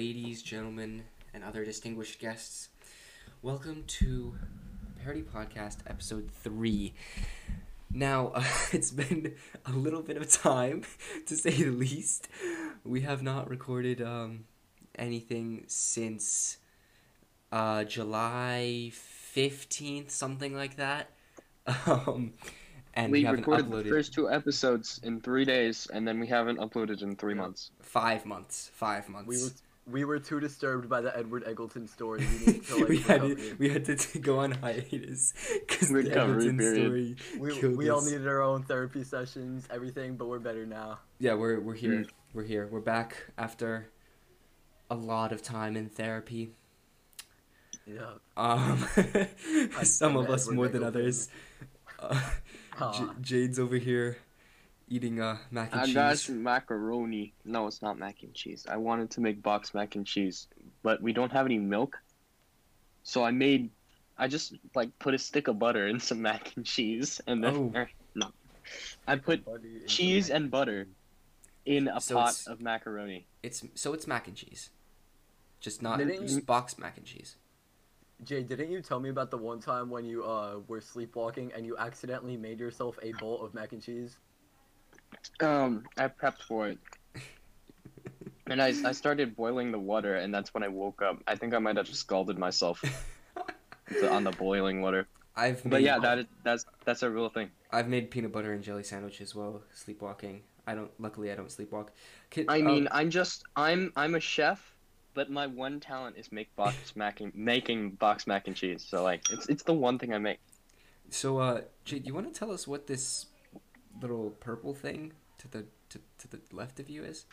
[0.00, 1.02] ladies, gentlemen,
[1.34, 2.70] and other distinguished guests.
[3.42, 4.34] Welcome to
[4.98, 6.94] Parody Podcast episode 3.
[7.92, 8.42] Now, uh,
[8.72, 9.34] it's been
[9.66, 10.84] a little bit of time,
[11.26, 12.28] to say the least.
[12.82, 14.46] We have not recorded um,
[14.98, 16.56] anything since
[17.52, 18.92] uh, July
[19.34, 21.10] 15th, something like that.
[21.86, 22.32] Um,
[22.94, 26.18] and we, we haven't recorded uploaded the first two episodes in three days, and then
[26.18, 27.42] we haven't uploaded in three Yeah.
[27.42, 27.70] months.
[27.82, 28.70] five months.
[28.72, 29.28] Five months.
[29.28, 29.36] We
[29.86, 32.20] we were too disturbed by the Edward Eggleton story.
[32.26, 35.34] We needed to like we had to, we had to t- go on hiatus
[35.66, 37.18] because the Recovery Everton period.
[37.18, 41.00] story We, killed we all needed our own therapy sessions, everything, but we're better now.
[41.18, 41.92] Yeah, we're we're here.
[41.92, 42.10] Mm.
[42.32, 42.68] We're here.
[42.70, 43.90] We're back after
[44.90, 46.50] a lot of time in therapy.
[47.86, 48.12] Yeah.
[48.36, 48.86] Um,
[49.82, 51.28] some of kinda us Edward more than others.
[51.98, 52.20] Uh,
[52.92, 54.18] J- Jade's over here
[54.90, 55.94] eating uh, mac and I cheese.
[55.94, 57.32] got some macaroni.
[57.44, 58.66] No, it's not mac and cheese.
[58.68, 60.48] I wanted to make box mac and cheese,
[60.82, 61.96] but we don't have any milk.
[63.02, 63.70] So I made,
[64.18, 67.54] I just like put a stick of butter in some mac and cheese, and then
[67.54, 67.72] Oh.
[67.74, 68.32] er, no,
[69.06, 70.86] I put Buddy and- cheese and butter
[71.64, 73.26] in a So pot of macaroni.
[73.42, 74.70] It's so it's mac and cheese,
[75.60, 77.36] just not Didn't just you- boxed mac and cheese.
[78.22, 81.64] Jay, didn't you tell me about the one time when you uh were sleepwalking and
[81.64, 84.18] you accidentally made yourself a bowl of mac and cheese?
[85.40, 86.78] Um, I prepped for it.
[88.46, 91.22] And I, I started boiling the water, and that's when I woke up.
[91.26, 92.82] I think I might have just scalded myself
[94.10, 95.06] on the boiling water.
[95.36, 97.50] I've But yeah, that is, that's that's a real thing.
[97.70, 99.62] I've made peanut butter and jelly sandwich as well.
[99.72, 100.42] Sleepwalking.
[100.66, 100.90] I don't.
[100.98, 101.88] Luckily, I don't sleepwalk.
[102.30, 104.74] Kid, I um, mean, I'm just I'm I'm a chef,
[105.14, 108.84] but my one talent is make box mac and making box mac and cheese.
[108.86, 110.40] So like, it's it's the one thing I make.
[111.10, 113.26] So, uh, Jade, you want to tell us what this
[114.00, 117.26] little purple thing to the to, to the left of you is?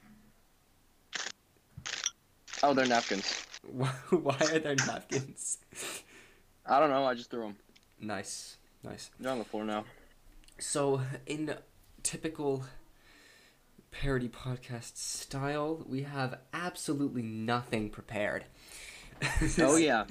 [2.63, 3.45] Oh, they're napkins.
[3.71, 5.57] Why, why are there napkins?
[6.65, 7.03] I don't know.
[7.03, 7.57] I just threw them.
[7.99, 9.09] Nice, nice.
[9.19, 9.83] They're on the floor now.
[10.57, 11.53] So, in
[12.01, 12.63] typical
[13.91, 18.45] parody podcast style, we have absolutely nothing prepared.
[19.59, 20.05] Oh yeah.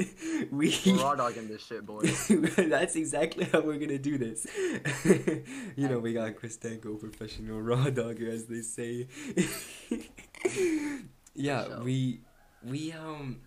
[0.50, 2.00] we We're raw dogging this shit, boy.
[2.56, 4.46] That's exactly how we're gonna do this.
[5.76, 9.08] you know, we got Chris Danko, professional raw dogger, as they say.
[11.34, 11.82] yeah, So.
[11.82, 12.20] we
[12.64, 13.40] we um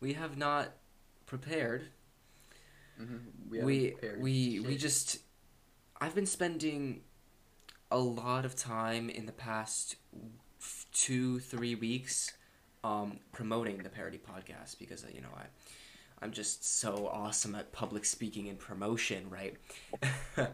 [0.00, 0.72] we have not
[1.26, 1.88] prepared.
[3.00, 3.20] Mhm.
[3.50, 4.78] We we prepared we, shit.
[4.78, 5.18] just
[6.00, 7.02] I've been spending
[7.90, 9.96] a lot of time in the past
[10.92, 12.32] two three weeks
[12.84, 15.44] um, promoting the parody podcast because uh, you know I
[16.20, 19.56] I'm just so awesome at public speaking and promotion, right?
[20.36, 20.46] um,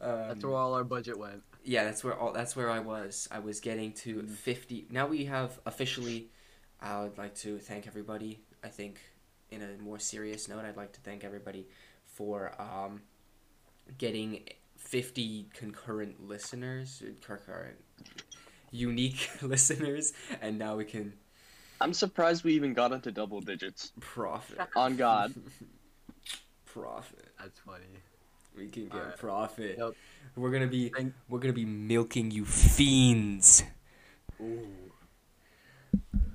[0.00, 1.42] That's where all our budget went.
[1.64, 3.28] yeah, that's where all that's where I was.
[3.30, 4.30] I was getting to Mhm.
[4.30, 4.86] 50.
[4.90, 6.30] Now we have officially
[6.80, 8.40] I would like to thank everybody.
[8.62, 8.98] I think
[9.50, 11.66] in a more serious note, I'd like to thank everybody
[12.04, 13.02] for um,
[13.98, 14.42] getting
[14.76, 17.76] 50 concurrent listeners, concurrent
[18.70, 21.14] unique listeners, and now we can
[21.84, 23.92] I'm surprised we even got into double digits.
[24.00, 24.58] profit.
[24.74, 25.34] On God.
[26.64, 27.28] profit.
[27.38, 27.84] That's funny.
[28.56, 29.18] We can get Alright.
[29.18, 29.76] profit.
[29.78, 29.92] Yep.
[30.36, 33.64] We're gonna be Thank- we're gonna be milking you fiends.
[34.40, 34.66] Ooh.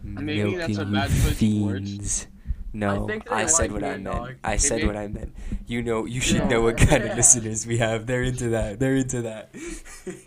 [0.04, 1.12] Maybe that's a Milking bad
[1.42, 1.90] you words.
[1.90, 2.28] fiends.
[2.72, 4.04] No, think they I, said like what I meant.
[4.04, 4.36] dog.
[4.44, 5.36] I said Maybe- what I meant.
[5.66, 6.48] You know, you should Yeah.
[6.50, 8.06] know what kind of listeners we have.
[8.06, 8.80] They're into that.
[8.80, 9.56] They're into that.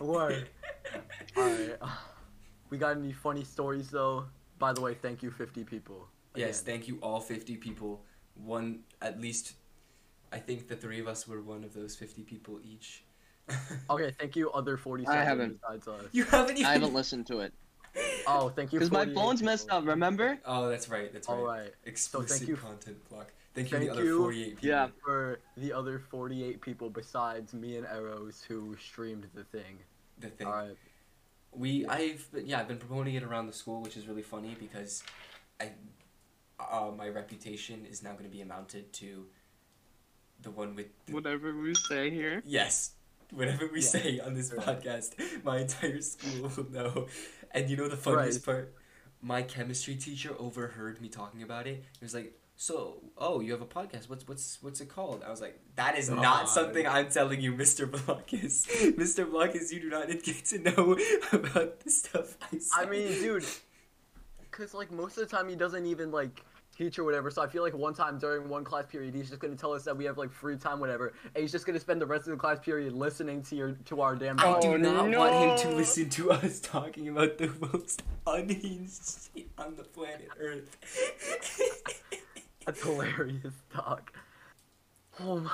[0.01, 0.49] Word.
[1.37, 1.77] Alright.
[2.69, 4.25] We got any funny stories though?
[4.63, 6.07] By the way, thank you, 50 people.
[6.35, 8.01] Yes, thank you all 50 people.
[8.45, 9.55] One at least
[10.31, 13.03] I think the three of us were one of those 50 people each.
[13.89, 15.59] Okay, thank you, other 47 I haven't.
[15.59, 16.05] besides us.
[16.13, 17.51] You haven't even I haven't listened to it
[18.25, 18.79] Oh, thank you.
[18.79, 19.85] because my 48 phone's messed up.
[19.85, 20.39] Remember?
[20.45, 21.11] Oh, that's right.
[21.11, 21.35] That's right.
[21.35, 21.73] Alright.
[21.83, 23.33] Explicit you- content block.
[23.53, 24.19] Thank you thank the other you.
[24.21, 24.69] 48 people.
[24.69, 24.87] Yeah.
[25.03, 29.77] For the other 48 people besides me and Arrows who streamed the thing.
[30.19, 30.47] The thing.
[30.47, 30.77] Alright.
[31.55, 34.55] We I've been, yeah I've been promoting it around the school, which is really funny
[34.59, 35.03] because
[35.61, 35.71] I
[36.59, 39.27] uh, my reputation is now going to be amounted to
[40.41, 42.41] the one with the, Whatever we say here.
[42.45, 42.91] yes
[43.31, 43.87] whatever we Yeah.
[43.87, 44.61] say on this Right.
[44.79, 47.07] podcast, my entire school will know.
[47.51, 48.55] And you know the funniest Right.
[48.55, 48.75] part,
[49.21, 51.83] my chemistry teacher overheard me talking about it.
[51.99, 52.33] He was like.
[52.63, 54.07] So, oh, you have a podcast.
[54.07, 55.21] What's what's what's it called?
[55.21, 56.45] I was like, that is not God.
[56.45, 57.85] something I'm telling you, Mr.
[57.85, 58.65] Blockus.
[58.97, 59.29] Mr.
[59.29, 60.97] Blockus, you do not get to know
[61.33, 62.69] about the stuff I say.
[62.73, 63.43] I mean, dude,
[64.49, 66.41] because, like, most of the time he doesn't even, like,
[66.73, 67.29] teach or whatever.
[67.29, 69.83] So I feel like one time during one class period, he's just gonna tell us
[69.83, 72.31] that we have like free time, whatever, and he's just gonna spend the rest of
[72.31, 74.39] the class period listening to your to our damn.
[74.39, 79.29] I Oh, do not want him to listen to us talking about the most unhinged
[79.35, 80.77] shit on the planet Earth.
[82.65, 84.11] That's hilarious, dog.
[85.19, 85.51] Oh my.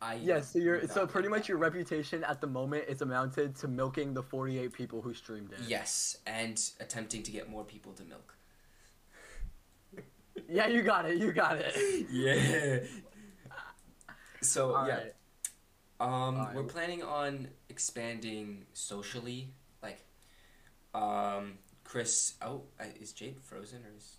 [0.00, 3.56] I Yeah, so your would so pretty much your reputation at the moment is amounted
[3.56, 5.58] to milking the 48 people who streamed it.
[5.66, 8.34] Yes, and attempting to get more people to milk.
[10.48, 11.18] Yeah, you got it.
[11.18, 11.74] You got it.
[12.12, 12.78] Yeah.
[14.40, 15.00] So All yeah,
[16.00, 16.28] right.
[16.28, 19.48] um, we're planning on expanding socially.
[19.82, 20.04] Like,
[20.94, 22.34] um, Chris.
[22.40, 24.18] Oh, uh, is Jade frozen or is?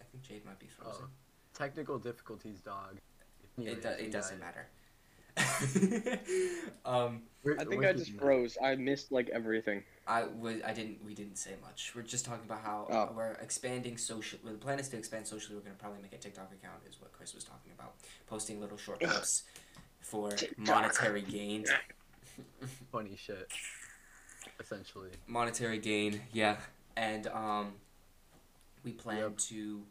[0.00, 1.04] I think Jade might be frozen.
[1.54, 2.98] Technical difficulties, dog.
[3.58, 4.66] Anyways, it do- it doesn't matter.
[6.84, 8.24] um, We're- I think I just keeping that.
[8.24, 8.58] froze.
[8.62, 9.82] I missed like everything.
[10.06, 11.92] I was I didn't we didn't say much.
[11.94, 13.12] We're just talking about how Oh.
[13.16, 14.38] we're expanding social.
[14.42, 15.56] Well, the plan is to expand socially.
[15.56, 17.94] We're gonna probably make a TikTok account, is what Chris was talking about.
[18.26, 19.44] Posting little short clips
[20.00, 20.66] for TikTok.
[20.66, 21.64] monetary gain.
[22.92, 23.48] Funny shit.
[24.60, 25.10] Essentially.
[25.26, 26.56] monetary gain, yeah.
[26.96, 27.72] And um,
[28.84, 29.36] we plan Yep.
[29.38, 29.82] to.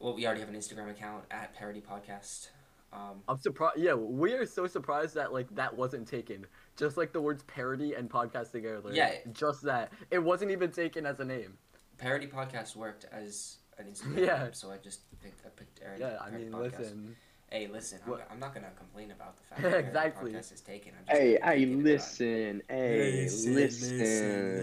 [0.00, 2.48] Well, we already have an Instagram account at Parody Podcast.
[2.92, 3.78] Um, I'm surprised.
[3.78, 6.46] Yeah, we are so surprised that like that wasn't taken.
[6.76, 8.90] Just like the words parody and podcast together.
[8.92, 9.12] Yeah.
[9.32, 9.92] Just that.
[10.10, 11.56] It wasn't even taken as a name.
[11.98, 14.48] Parody Podcast worked as an Instagram, Yeah.
[14.52, 16.78] so I just picked I picked Parody, Yeah, I mean, Podcast.
[16.80, 17.16] listen.
[17.50, 20.30] Hey, listen, I'm, I'm not gonna complain about the fact that Exactly.
[20.32, 20.92] Parody Podcast is taken.
[20.98, 22.62] I'm just Hey, gonna hey, make it about- listen.
[22.68, 23.98] Hey, listen, listen.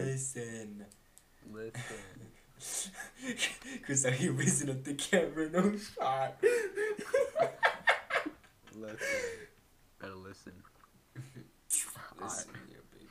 [0.06, 0.86] listen,
[1.54, 1.96] Listen.
[2.60, 2.92] Listen.
[3.86, 5.50] Chris, are you whizzing up the camera?
[5.50, 6.38] No shot.
[8.76, 8.98] listen.
[10.00, 10.54] Better listen.
[12.22, 13.08] listen, here, baby.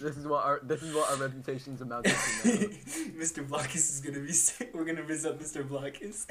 [0.00, 2.16] This is what our this is what our reputations amount to now.
[3.18, 3.46] Mr.
[3.46, 4.70] Blockus is gonna be sick.
[4.74, 5.66] We're gonna raise up Mr.
[5.66, 6.26] Blockus.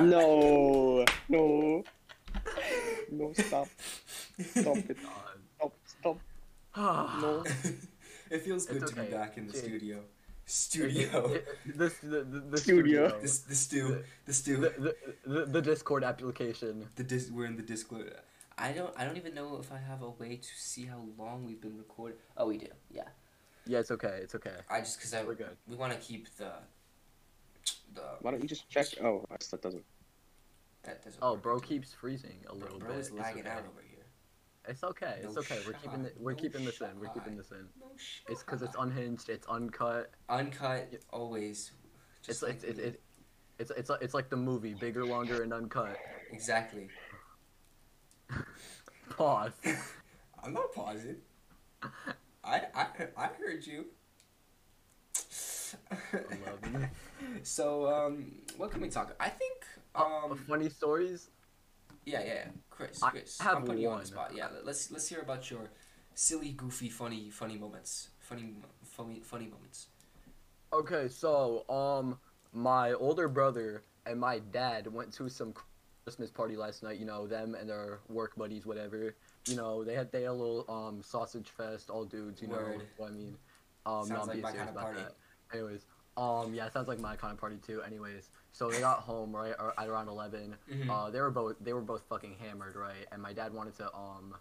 [0.00, 1.84] No, no,
[3.10, 3.68] no, stop,
[4.56, 5.38] stop it, God.
[5.58, 6.18] stop, stop.
[7.20, 7.44] No.
[8.30, 9.62] it feels good It's to be back in the Jake.
[9.62, 10.00] studio.
[10.44, 11.26] Studio.
[11.28, 13.08] It- it- this the, the, the Studio.
[13.08, 13.20] studio.
[13.20, 14.04] This the stew.
[14.26, 14.56] The stew.
[14.56, 14.96] The, the,
[15.34, 16.88] the, the Discord application.
[16.96, 18.14] The dis- we're in the Discord.
[18.58, 18.92] I don't.
[18.98, 21.78] I don't even know if I have a way to see how long we've been
[21.78, 22.18] recording.
[22.36, 22.66] Oh, we do.
[22.90, 23.04] Yeah.
[23.66, 24.18] Yeah, it's okay.
[24.22, 24.56] It's okay.
[24.68, 25.56] I just because I We're good.
[25.68, 26.50] we want to keep the
[27.94, 28.86] the Why don't you just check?
[29.02, 29.84] Oh, I still doesn't.
[30.82, 31.20] that doesn't.
[31.22, 31.42] Oh, work.
[31.42, 32.98] bro keeps freezing a little bro bit.
[32.98, 33.50] is It's lagging okay.
[33.50, 33.91] out over here.
[34.68, 35.18] It's okay.
[35.22, 35.58] It's No okay.
[35.66, 36.06] We're keeping shot.
[36.06, 36.16] it.
[36.20, 37.00] We're No keeping this in.
[37.00, 37.66] We're keeping this in.
[37.80, 37.86] No.
[38.28, 39.28] It's because it's unhinged.
[39.28, 40.10] It's uncut.
[40.28, 40.92] uncut.
[41.10, 41.72] Always.
[42.18, 43.00] It's Just it's like it,
[43.58, 45.96] it's it's like- it's like the movie, bigger, longer, and uncut.
[46.30, 46.88] exactly.
[49.10, 49.52] Pause.
[50.44, 51.16] I'm not pausing.
[52.44, 52.86] I I
[53.16, 53.86] I heard you.
[57.42, 59.14] So um, what can we talk?
[59.18, 61.30] I think Uh, um, funny stories.
[62.04, 62.44] Yeah, yeah, yeah.
[62.70, 64.32] Chris, I Chris, have I'm putting you on the spot.
[64.34, 65.70] Yeah, let's let's hear about your
[66.14, 68.10] silly, goofy, funny, funny moments.
[68.18, 68.54] Funny,
[68.84, 69.88] funny, funny moments.
[70.72, 72.18] Okay, so um,
[72.52, 75.54] my older brother and my dad went to some
[76.04, 76.98] Christmas party last night.
[76.98, 79.14] You know, them and their work buddies, whatever.
[79.46, 82.40] You know, they had they had a little um sausage fest, all dudes.
[82.42, 82.78] You Word.
[82.78, 83.36] know what I mean?
[83.84, 85.00] Um, Sounds not like serious kind of about party.
[85.00, 85.14] that.
[85.52, 87.82] Anyways, um, yeah, it sounds like my kind of party too.
[87.82, 90.90] Anyways, so they got home right at around 11 Mhm.
[90.90, 93.06] Uh, they were both they were both fucking hammered, right?
[93.10, 94.34] And my dad wanted to um,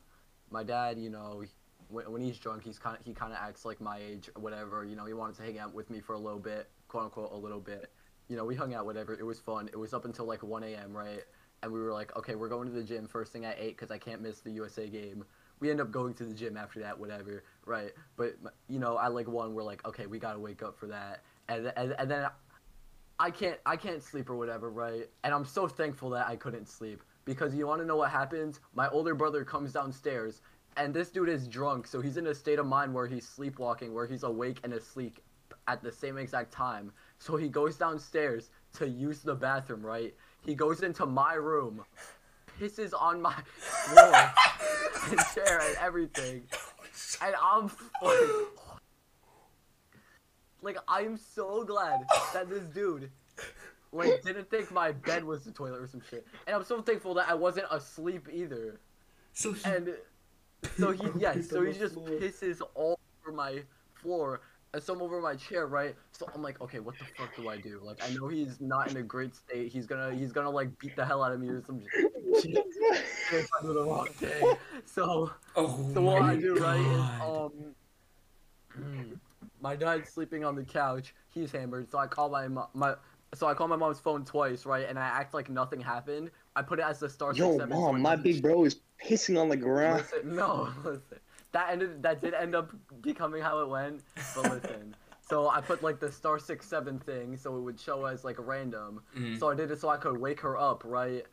[0.50, 1.44] my dad, you know,
[1.88, 4.84] when, when he's drunk, he's kind of he kind of acts like my age whatever.
[4.86, 7.32] You know, he wanted to hang out with me for a little bit, quote unquote,
[7.32, 7.91] a little bit.
[8.27, 9.13] You know, we hung out, whatever.
[9.13, 9.68] It was fun.
[9.68, 10.96] It was up until like 1 a.m.
[10.96, 11.24] right?
[11.63, 13.91] And we were like, okay, we're going to the gym first thing at eight because
[13.91, 15.25] I can't miss the USA game.
[15.60, 17.91] We end up going to the gym after that, whatever, right?
[18.18, 18.36] But
[18.68, 21.72] you know, at like one, we're like, okay, we gotta wake up for that, and
[21.75, 22.27] and, and then
[23.22, 25.08] I can't I can't sleep or whatever, right?
[25.24, 28.60] And I'm so thankful that I couldn't sleep because you want to know what happens?
[28.74, 30.42] My older brother comes downstairs
[30.75, 33.94] and this dude is drunk, so he's in a state of mind where he's sleepwalking,
[33.94, 35.20] where he's awake and asleep
[35.68, 36.92] at the same exact time.
[37.20, 40.16] So he goes downstairs to use the bathroom, right?
[40.44, 41.86] He goes into my room,
[42.60, 44.32] pisses on my floor
[45.12, 46.42] and chair and everything.
[47.24, 47.66] And I'm
[48.01, 48.20] like,
[50.62, 53.10] like I'm so glad that this dude
[53.91, 56.25] like didn't think my bed was the toilet or some shit.
[56.48, 58.80] And I'm so thankful that I wasn't asleep either.
[59.34, 59.96] So he, And
[60.77, 62.08] so he yeah, so he just floor.
[62.10, 63.63] pisses all over my
[63.96, 64.41] floor
[64.74, 65.96] and some over my chair, right?
[66.13, 67.82] So I'm like, okay, what the fuck do I do?
[67.84, 69.72] Like I know he's not in a great state.
[69.72, 71.82] He's gonna he's gonna like beat the hell out of me or some
[72.41, 72.65] shit.
[73.34, 74.53] if I do the wrong thing.
[74.86, 77.01] So oh so what I do right is
[78.86, 79.12] um
[79.62, 81.13] my dad's sleeping on the couch.
[81.30, 82.96] He's hammered, so I call my my
[83.34, 84.88] so I call my mom's phone twice, right?
[84.89, 86.32] And I act like nothing happened.
[86.56, 87.70] I put it as the star Yo, six seven.
[87.70, 90.03] so it mom, my big bro is pissing on the ground.
[90.12, 91.20] Listen, no, listen.
[91.53, 92.03] That ended.
[92.03, 94.01] That did end up becoming how it went.
[94.36, 94.96] But listen.
[95.30, 98.38] so I put like the star six seven thing, so it would show as like
[98.39, 99.01] random.
[99.18, 99.39] Mhm.
[99.39, 101.25] So I did it so I could wake her up, right?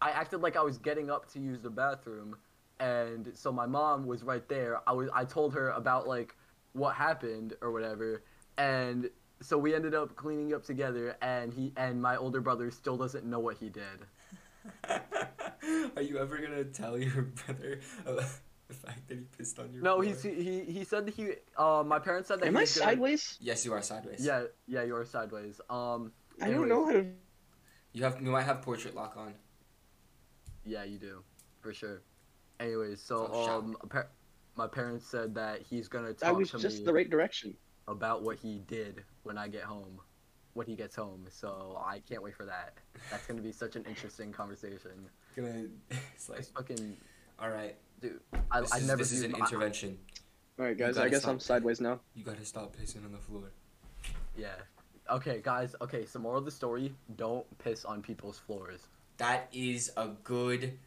[0.00, 2.36] I acted like I was getting up to use the bathroom,
[2.80, 4.80] and so my mom was right there.
[4.86, 5.08] I was.
[5.14, 6.34] I told her about like
[6.74, 8.22] what happened or whatever,
[8.58, 9.08] and
[9.40, 11.16] so we ended up cleaning up together.
[11.22, 13.98] And he and my older brother still doesn't know what he did.
[15.96, 18.24] Are you ever gonna tell your brother about
[18.68, 20.04] the fact that he pissed on your No, floor?
[20.04, 21.32] he's he he said that he.
[21.56, 22.46] Uh, my parents said that.
[22.46, 23.38] Am he I was gonna- sideways?
[23.40, 24.24] Yes, you are sideways.
[24.24, 25.60] Yeah, yeah, you're sideways.
[25.70, 27.06] Um, I don't know how to.
[27.92, 29.34] You have you might have portrait lock on.
[30.64, 31.22] yeah, you do,
[31.60, 32.02] for sure.
[32.60, 34.08] Anyways, so Oh, um, appa-
[34.56, 37.56] my parents said that he's gonna I talk was to just me the right direction.
[37.88, 40.00] about what he did when I get home,
[40.54, 41.26] when he gets home.
[41.30, 42.74] So I can't wait for that.
[43.10, 45.08] That's gonna be such an interesting conversation.
[45.36, 45.66] Gonna
[46.14, 46.96] it's like It's fucking
[47.38, 47.76] all right.
[48.00, 48.20] dude.
[48.50, 49.98] I This I is, never this is an my- intervention.
[50.58, 50.96] All right, guys.
[50.98, 51.32] I guess stop.
[51.32, 51.98] I'm sideways now.
[52.14, 53.50] You gotta stop pissing on the floor.
[54.36, 54.54] Yeah.
[55.10, 55.74] Okay, guys.
[55.82, 58.86] Okay, so moral of the story: don't piss on people's floors.
[59.16, 60.78] That is a good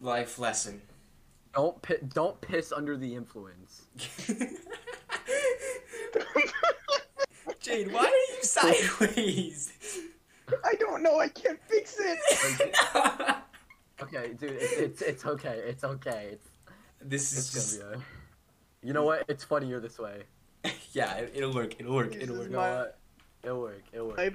[0.00, 0.82] life lesson.
[1.54, 3.82] Don't pi- don't piss under the influence.
[7.60, 9.72] Jade, why are you sideways?
[10.64, 11.18] I don't know.
[11.18, 12.18] I can't fix it.
[14.02, 15.60] Okay, dude, it's it's, it's okay.
[15.66, 16.30] It's okay.
[16.32, 16.48] It's
[17.02, 18.02] this is it's just gonna be.
[18.02, 18.86] A...
[18.86, 19.24] You know what?
[19.28, 20.22] It's funnier this way.
[20.92, 21.16] yeah.
[21.16, 21.78] It, it'll work.
[21.78, 22.14] It'll work.
[22.14, 22.48] This It'll is work.
[22.48, 22.98] You know My- what?
[23.44, 23.82] It'll work.
[23.92, 24.18] It'll work.
[24.18, 24.30] I,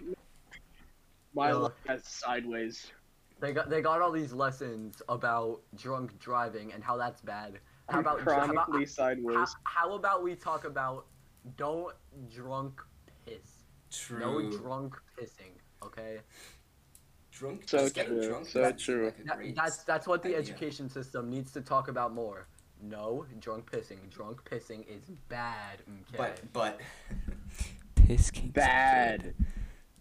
[1.34, 1.60] my No.
[1.62, 2.92] life is sideways.
[3.46, 7.60] They got they got all these lessons about drunk driving and how that's bad.
[7.88, 9.56] How I'm about how about, chronically how, sideways.
[9.66, 11.06] how about we talk about
[11.56, 11.94] don't
[12.34, 12.82] drunk
[13.24, 13.66] piss.
[13.92, 14.20] True.
[14.20, 15.52] No drunk pissing.
[15.84, 16.22] Okay.
[17.32, 17.66] drunk.
[17.68, 19.14] So just getting true, Drunk so doesn't true.
[19.26, 20.40] That- that's that's what the idea.
[20.40, 22.48] education system needs to talk about more.
[22.82, 24.10] No drunk pissing.
[24.10, 25.84] Drunk pissing is bad.
[25.88, 26.18] Okay.
[26.18, 26.82] But but
[28.08, 28.50] piss kinks.
[28.50, 29.36] are Bad.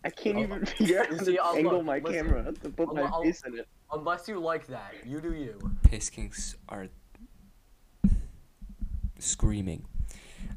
[0.05, 0.13] Good.
[0.19, 2.27] I can't even figure out how see, to I'll angle look, my listen.
[2.27, 3.69] camera to put I'll- my I'll- face in it.
[3.93, 5.59] Unless you like that, you do you.
[5.85, 6.89] Piss kinks are
[9.19, 9.85] screaming.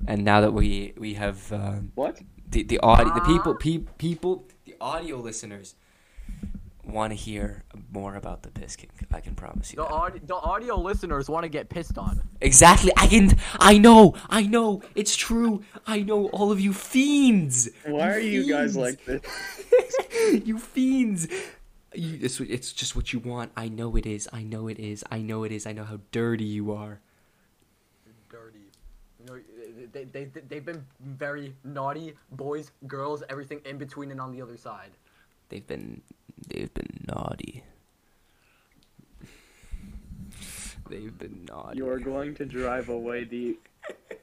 [0.07, 2.21] And now that we we have um, What?
[2.49, 3.57] the the audio, the people Ah.
[3.59, 5.75] pe- people the audio listeners
[6.87, 8.91] want to hear more about the piss kink.
[9.11, 9.77] I can promise you.
[9.77, 9.91] The that.
[9.91, 12.21] audio, the audio listeners want to get pissed on.
[12.41, 12.91] Exactly.
[12.97, 13.37] I can.
[13.59, 14.15] I know.
[14.29, 14.81] I know.
[14.95, 15.63] It's true.
[15.85, 17.69] I know all of you fiends.
[17.85, 19.21] Why are you guys like this?
[20.45, 21.27] you fiends.
[21.93, 23.51] You, it's, it's just what you want.
[23.55, 24.27] I know it is.
[24.31, 25.03] I know it is.
[25.11, 25.65] I know it is.
[25.65, 26.99] I know how dirty you are.
[28.29, 28.59] dirty.
[29.19, 29.39] You know,
[29.91, 34.41] they, they, they, they've been very naughty, boys, girls, everything in between and on the
[34.41, 34.91] other side.
[35.49, 36.01] They've been.
[36.45, 37.63] They've been naughty.
[40.89, 41.77] They've been naughty.
[41.77, 43.57] You are going to drive away the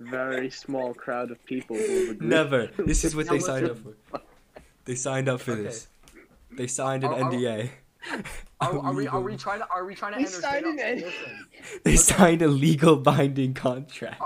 [0.00, 2.20] very small crowd of people who have.
[2.20, 2.68] Never.
[2.78, 4.20] This is what they signed up for.
[4.84, 5.62] They signed up for Okay.
[5.62, 5.88] this.
[6.52, 7.70] They signed an Are- are- NDA.
[8.60, 10.42] Are, are we are we trying to are we trying to We entertain?
[10.42, 11.46] signed an our- N- listen,
[11.84, 14.20] They signed a legal binding contract.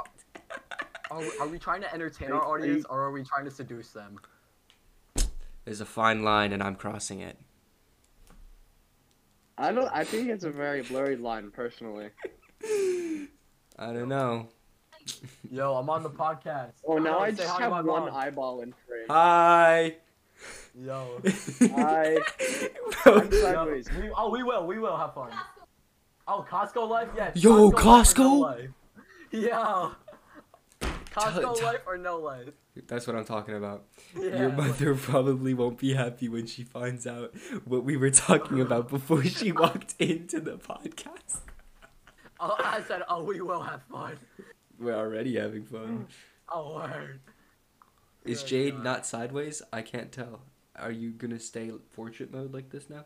[1.10, 3.90] are, we- are we trying to entertain our audience or are we trying to seduce
[3.92, 4.18] them?
[5.64, 7.36] There's a fine line, and I'm crossing it.
[9.58, 9.88] I don't.
[9.92, 12.10] I think it's a very blurry line, personally.
[12.64, 14.48] I don't know.
[15.50, 16.72] Yo, I'm on the podcast.
[16.86, 18.10] Oh, now Yo, I just hi have one mom.
[18.14, 19.06] eyeball in frame.
[19.08, 19.96] Hi.
[20.78, 21.20] Yo.
[21.74, 22.16] Hi.
[23.04, 23.66] Bro, Yo,
[24.00, 24.66] we, oh, we will.
[24.66, 25.30] We will have fun.
[26.28, 27.32] Oh, Costco life, yes.
[27.42, 28.40] Yo, life or no Costco?
[28.40, 28.70] life?
[29.30, 29.90] Yeah.
[31.12, 32.48] Costco tell- life or no life?
[32.86, 33.84] That's what I'm talking about.
[34.18, 34.38] Yeah.
[34.38, 38.88] Your mother probably won't be happy when she finds out what we were talking about
[38.88, 41.40] before she walked into the podcast.
[42.40, 44.18] Oh, I said, oh, we will have fun.
[44.78, 46.06] We're already having fun.
[46.50, 47.20] Oh, word.
[48.24, 48.84] Is Good Jade God.
[48.84, 49.60] not sideways?
[49.70, 50.40] I can't tell.
[50.76, 53.04] Are you gonna stay portrait mode like this now?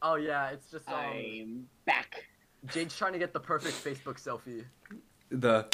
[0.00, 2.24] Oh, yeah, it's just, um, I'm back.
[2.72, 4.64] Jade's trying to get the perfect Facebook selfie.
[5.30, 5.66] The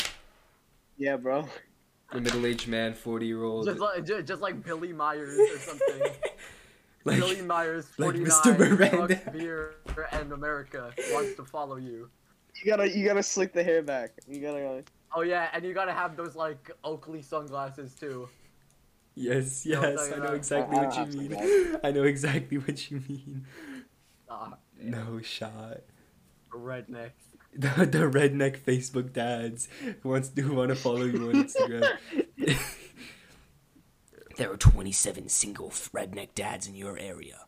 [0.99, 1.47] Yeah, bro.
[2.13, 5.59] The middle aged man, forty year old, Just like, ju- just like Billy Myers or
[5.59, 6.03] something.
[7.05, 8.59] like Billy Myers, like 49, Mr.
[8.79, 9.21] Miranda.
[9.33, 9.75] beer,
[10.13, 12.09] and America wants to follow you.
[12.63, 14.13] You gotta, you gotta slick the hair back.
[14.29, 14.65] You gotta.
[14.65, 14.83] uh,
[15.17, 18.29] Oh, yeah, and you gotta have those, like, Oakley sunglasses, too.
[19.15, 21.77] yes, No, yes, no, I know exactly I- I what you mean.
[21.85, 23.47] I know exactly what you mean.
[24.29, 25.81] Ah, No shot.
[26.53, 27.11] rednecks.
[27.57, 29.69] The, the redneck Facebook dads
[30.03, 31.89] who wants to who want to follow you on Instagram.
[34.37, 37.39] There are 27 single redneck dads in your area.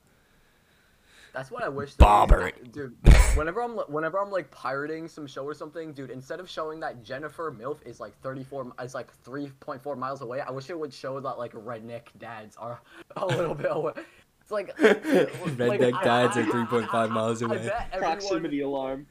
[1.35, 1.95] That's what I wish.
[1.95, 2.53] that- Bobber.
[2.71, 2.95] dude.
[3.35, 6.11] Whenever I'm whenever I'm like pirating some show or something, dude.
[6.11, 10.51] Instead of showing that Jennifer Milf is like 34, is like 3.4 miles away, I
[10.53, 12.81] wish it would show that like redneck dads are
[13.17, 13.93] a little bit away.
[14.41, 17.57] It's like Redneck I- dads I- are 3.5 I- I- miles I away.
[17.67, 19.07] bet everyone, Proximity alarm.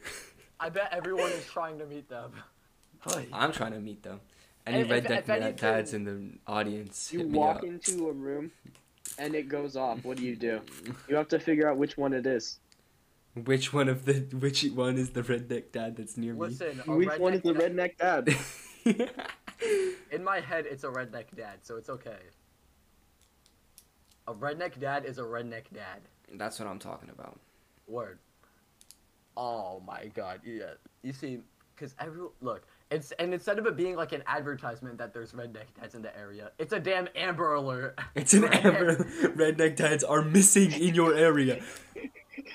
[0.65, 2.31] I bet everyone is trying to meet them.
[3.05, 4.19] Like, I'm trying to meet them.
[4.65, 7.57] Any If- if- redneck if da- anything- dads in the audience, You hit me walk
[7.57, 7.63] up.
[7.63, 8.51] into a room,
[9.19, 10.03] and it goes off.
[10.03, 10.61] What do you do?
[11.07, 12.57] You have to figure out which one it is.
[13.35, 17.19] Which one of the which one is the redneck dad that's near listen, a Which
[17.19, 18.25] one is the redneck dad-
[18.85, 19.09] dad?
[20.11, 22.17] In my head, it's a redneck dad, so it's okay.
[24.27, 26.01] A redneck dad is a redneck dad.
[26.33, 27.39] that's what I'm talking about.
[27.87, 28.17] Word.
[29.37, 30.73] Oh my god, yeah.
[31.03, 31.39] You see,
[31.75, 35.65] because every look, it's and instead of it being like an advertisement that there's redneck
[35.79, 37.99] dads in the area, it's a damn Amber Alert.
[38.15, 38.95] It's an Amber.
[38.95, 41.61] Redneck dads are missing in your area.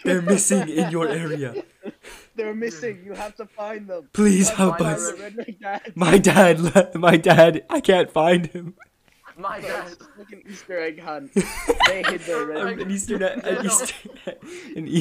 [0.05, 1.63] They're missing in your area.
[2.35, 3.03] They're missing.
[3.05, 4.09] You have to find them.
[4.13, 5.13] Please That's help us.
[5.13, 5.93] The dad.
[5.95, 8.77] My dad, le- my dad, I can't find him.
[9.41, 9.93] My dad.
[9.93, 11.33] It's like an Easter egg hunt.
[11.87, 13.67] They hid their redneck an Easter, egg- an.
[13.67, 13.95] Easter,
[14.77, 14.87] an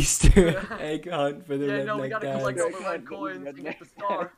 [0.65, 2.39] Easter egg hunt for the Yeah, no, we redneck gotta dads.
[2.39, 4.33] collect all the red coins and get the redneck star.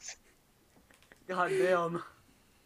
[1.27, 2.03] God damn.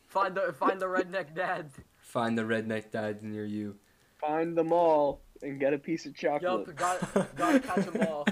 [0.07, 1.73] Find the find the redneck dads.
[1.99, 3.75] Find the redneck dads near you.
[4.17, 6.67] Find them all and get a piece of chocolate.
[6.67, 8.25] Yup, gotta, gotta catch them all.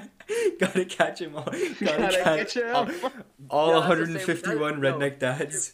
[0.60, 1.44] Gotta catch them all.
[1.44, 2.76] Gotta, Gotta catch catch 'em.
[2.76, 3.12] all,
[3.50, 5.74] all Yeah, that's the same- 151 redneck dads.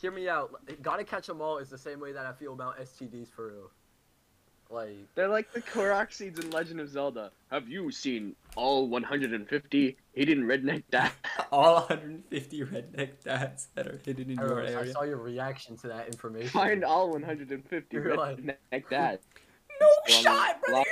[0.00, 0.50] Hear me out.
[0.82, 3.70] Gotta catch them all is the same way that I feel about STDs for real.
[4.70, 7.32] Like, They're like the Korok seeds in Legend of Zelda.
[7.50, 11.12] Have you seen all 150 hidden redneck dads?
[11.52, 15.76] All 150 redneck dads that are hidden in I, your don't I saw your reaction
[15.78, 16.48] to that information.
[16.50, 19.26] Find all 150 You're like- redneck dads.
[19.80, 20.84] No Well, shot, brother.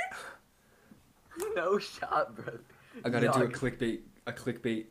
[1.55, 2.59] no shot, bro.
[3.05, 3.99] I gotta do a clickbait.
[4.27, 4.87] A clickbait.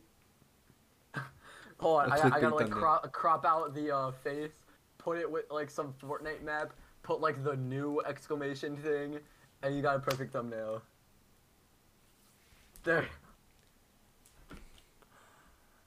[1.79, 2.79] Hold on, A I, I gotta like thumbnail.
[2.79, 4.51] crop, crop out the uh, face,
[4.97, 9.19] put it with like some Fortnite map, put like the new exclamation thing,
[9.63, 10.81] and you got a perfect thumbnail.
[12.83, 13.07] There.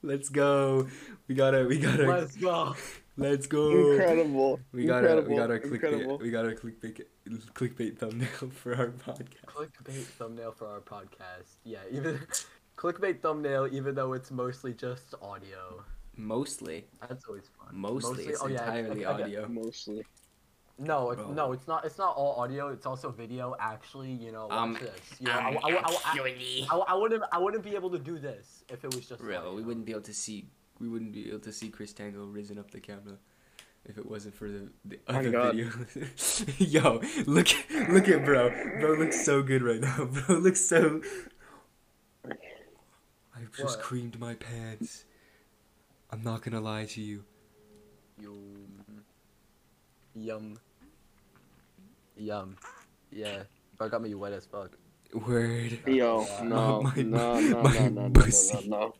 [0.02, 0.88] Let's go.
[1.28, 1.64] We gotta.
[1.66, 2.06] We gotta.
[2.06, 2.74] Let's go.
[3.16, 3.92] Let's go.
[3.92, 4.60] Incredible.
[4.72, 6.18] We got a we got our clickbait Incredible.
[6.18, 7.02] we got a clickbait
[7.54, 9.44] clickbait thumbnail for our podcast.
[9.46, 11.56] Clickbait thumbnail for our podcast.
[11.64, 12.18] Yeah, even
[12.80, 15.84] clickbait thumbnail, even though it's mostly just audio.
[16.16, 17.68] Mostly, That's always fun.
[17.76, 19.48] mostly, it's oh, yeah, entirely I- I get- audio.
[19.48, 20.04] Mostly.
[20.82, 21.84] No, it's, no, it's not.
[21.84, 22.68] It's not all audio.
[22.68, 23.54] It's also video.
[23.60, 25.20] Actually, you know, watch Um, this.
[25.20, 27.22] You know, I, I, I, I, I, I wouldn't.
[27.32, 29.20] I wouldn't be able to do this if it was just.
[29.20, 29.54] Real, audio.
[29.54, 30.48] we wouldn't be able to see.
[30.78, 33.16] We wouldn't be able to see Chris Tango risen up the camera
[33.84, 35.54] if it wasn't for the the Oh my other God.
[35.54, 35.70] video.
[36.58, 37.48] Yo, look
[37.90, 38.48] look at bro.
[38.80, 40.06] Bro looks so good right now.
[40.06, 41.02] Bro looks so.
[43.40, 43.84] I've just What?
[43.84, 45.04] creamed my pants.
[46.10, 47.24] I'm not gonna lie to you.
[48.20, 48.84] Yum.
[50.14, 50.58] Yum.
[52.16, 52.56] Yum.
[53.10, 53.44] Yeah.
[53.78, 54.76] Bro got me wet as fuck.
[55.14, 55.78] Word.
[55.86, 58.68] Yo, no, my- no, no, my no, no, no, no, pussy.
[58.68, 58.94] no, no.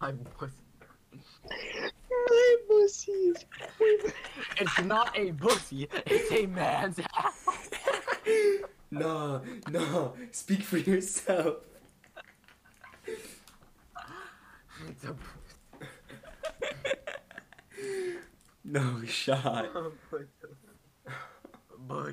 [0.00, 0.50] I was.
[2.10, 3.36] My pussies.
[4.58, 5.88] It's not a pussy.
[6.06, 7.70] It's a man's ass.
[8.90, 10.14] no, no.
[10.32, 11.56] Speak for yourself.
[14.92, 15.14] It's a
[18.64, 19.70] No shot.
[19.74, 19.92] Oh
[21.88, 22.12] but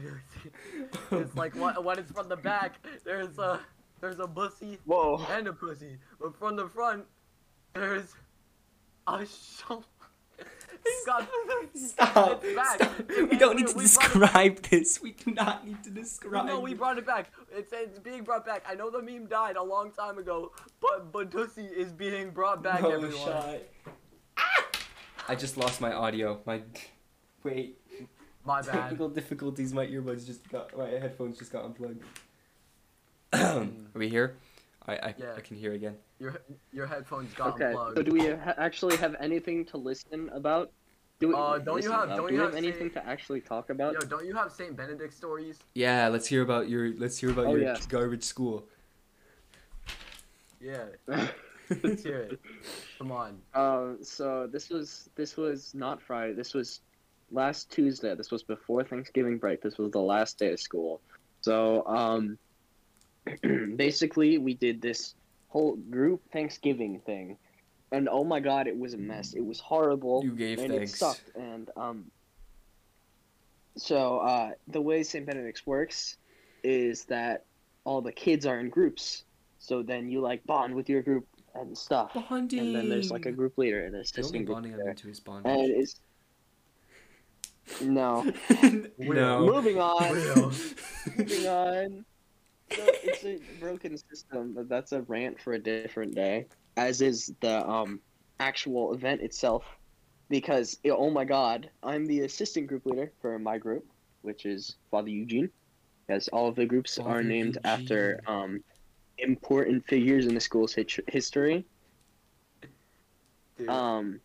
[1.12, 3.60] it's like what when it's from the back, there's a
[4.00, 5.26] there's a pussy Whoa.
[5.30, 7.04] and a pussy, but from the front,
[7.74, 8.14] there's
[9.08, 9.26] a
[9.68, 9.84] show.
[10.84, 12.44] He's Stop.
[12.44, 12.92] Stop.
[13.30, 15.02] We don't need to we describe this.
[15.02, 16.48] We do not need to describe.
[16.48, 17.32] No, we brought it back.
[17.52, 18.64] It's, it's being brought back.
[18.68, 22.82] I know the meme died a long time ago, but but is being brought back.
[22.82, 23.18] no everyone.
[23.18, 23.58] shot.
[24.38, 24.66] Ah!
[25.28, 26.40] I just lost my audio.
[26.46, 26.62] My
[27.44, 27.78] wait.
[28.46, 28.74] My bad.
[28.74, 29.74] Technical difficulties.
[29.74, 30.76] My earbuds just got.
[30.78, 32.04] My headphones just got unplugged.
[33.34, 34.38] Are we here?
[34.90, 35.34] I I, Yeah.
[35.38, 35.96] I can hear again.
[36.20, 36.34] Your
[36.72, 37.98] your headphones got Okay, unplugged.
[37.98, 40.72] so do we ha- actually have anything to listen about?
[41.20, 42.18] Do we, Uh, don't you have- about?
[42.18, 43.94] don't do you have have anything say- to actually talk about?
[43.94, 45.60] Yo, don't you have Saint Benedict stories?
[45.76, 46.94] Yeah, let's hear about your.
[47.04, 47.86] Let's hear about Oh, your yes.
[47.86, 48.68] garbage school.
[50.62, 52.40] Yeah, let's hear it.
[52.98, 53.42] Come on.
[53.54, 56.34] Uh, so this was this was not Friday.
[56.34, 56.82] This was
[57.32, 58.14] last Tuesday.
[58.16, 59.62] This was before Thanksgiving break.
[59.62, 61.02] This was the last day of school.
[61.42, 62.38] So um,
[63.76, 65.16] basically we did this
[65.48, 67.38] whole group Thanksgiving thing,
[67.92, 69.34] and oh my god, it was a mess.
[69.34, 70.24] It was horrible.
[70.24, 70.94] You gave and thanks.
[70.94, 71.32] it sucked.
[71.36, 72.06] And um,
[73.78, 75.26] so uh, the way St.
[75.26, 76.18] Benedict's works
[76.64, 77.46] is that
[77.84, 79.24] all the kids are in groups.
[79.60, 82.14] So then you like bond with your group and stuff.
[82.14, 82.60] Bonding.
[82.60, 84.80] And then there's like a group leader and an The only assistant group bonding I've
[84.80, 84.94] leader.
[84.94, 86.00] been to And it's
[87.82, 88.24] no.
[89.00, 89.46] no.
[89.46, 90.16] Moving on.
[91.18, 92.06] Moving on.
[92.72, 96.48] So it's a broken system, but that's a rant for a different day.
[96.78, 98.00] As is the um
[98.40, 99.64] actual event itself,
[100.30, 103.86] because oh my god, I'm the assistant group leader for my group,
[104.22, 105.50] which is Father Eugene.
[106.08, 108.64] As all of the groups are Father named after um
[109.18, 111.66] important figures in the school's hit- history.
[113.58, 114.22] Dude, Um,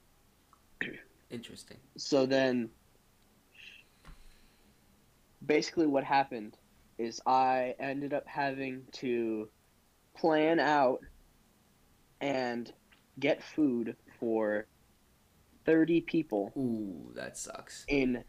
[1.30, 1.78] Interesting.
[1.96, 2.70] so then
[5.44, 6.56] basically what happened
[6.98, 9.48] is I ended up having to
[10.16, 11.00] plan out
[12.20, 12.72] and
[13.18, 14.66] get food for
[15.66, 17.84] 30 people Ooh, that sucks.
[17.88, 18.22] in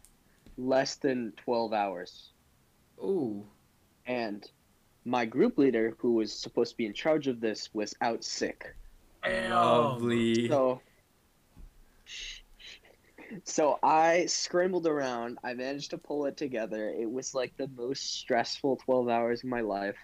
[0.58, 2.32] less than 12 hours.
[3.00, 3.46] Ooh.
[4.06, 4.50] And
[5.04, 8.76] my group leader, who was supposed to be in charge of this, was out sick.
[9.24, 9.52] Damn.
[9.52, 10.48] Lovely.
[10.48, 10.82] So,
[13.44, 15.38] so I scrambled around.
[15.44, 16.90] I managed to pull it together.
[16.90, 19.98] It was like the most stressful twelve hours of my life,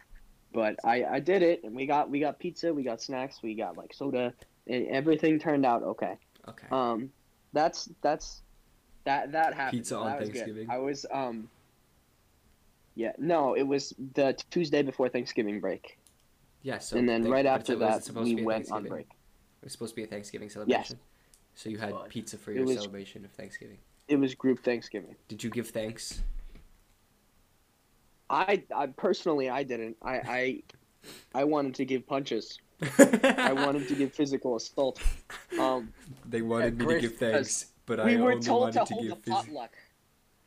[0.54, 3.56] but I I did it, and we got we got pizza, we got snacks, we
[3.56, 4.34] got like soda,
[4.68, 6.18] and everything turned out okay.
[6.48, 6.68] Okay.
[6.72, 7.12] Um,
[7.54, 8.42] that's that's
[9.06, 9.80] that that happened.
[9.80, 10.30] Pizza on That was.
[10.30, 10.70] Thanksgiving?
[10.70, 11.50] I was um.
[12.94, 15.98] Yeah, no, it was the Tuesday before Thanksgiving break,
[16.62, 16.78] yeah.
[16.80, 19.08] So and then thank- right after was that we went on break.
[19.62, 21.00] It was supposed to be a Thanksgiving celebration.
[21.56, 22.10] So you had Fun.
[22.10, 23.78] pizza for your was- celebration of Thanksgiving.
[24.08, 25.16] It was group Thanksgiving.
[25.30, 26.22] Did you give thanks?
[28.30, 29.98] I, I personally I didn't.
[30.02, 30.64] I, I
[31.34, 32.60] I wanted to give punches.
[32.82, 35.02] I I wanted to give physical assault.
[35.60, 35.94] Um,
[36.28, 39.06] They wanted me to give thanks, but I were only told wanted to to hold
[39.06, 39.72] a give phys- potluck.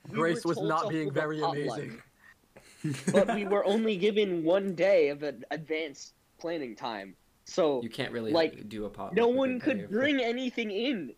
[0.08, 2.02] We Grace were was told not being very amazing.
[3.12, 7.16] but we were only given one day of an advanced planning time.
[7.44, 9.14] So You can't really Like, do a pot.
[9.14, 11.14] no one could bring anything in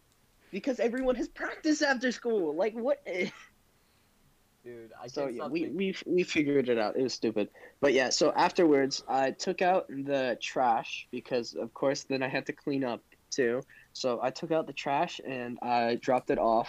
[0.50, 2.54] because everyone has practice after school.
[2.54, 3.04] Like what?
[4.64, 6.96] Dude, I so can't yeah, we, we we figured it out.
[6.96, 7.48] It was stupid,
[7.80, 8.08] but yeah.
[8.10, 12.82] So afterwards, I took out the trash because, of course, then I had to clean
[12.82, 13.62] up too.
[13.92, 16.68] So I took out the trash and I dropped it off.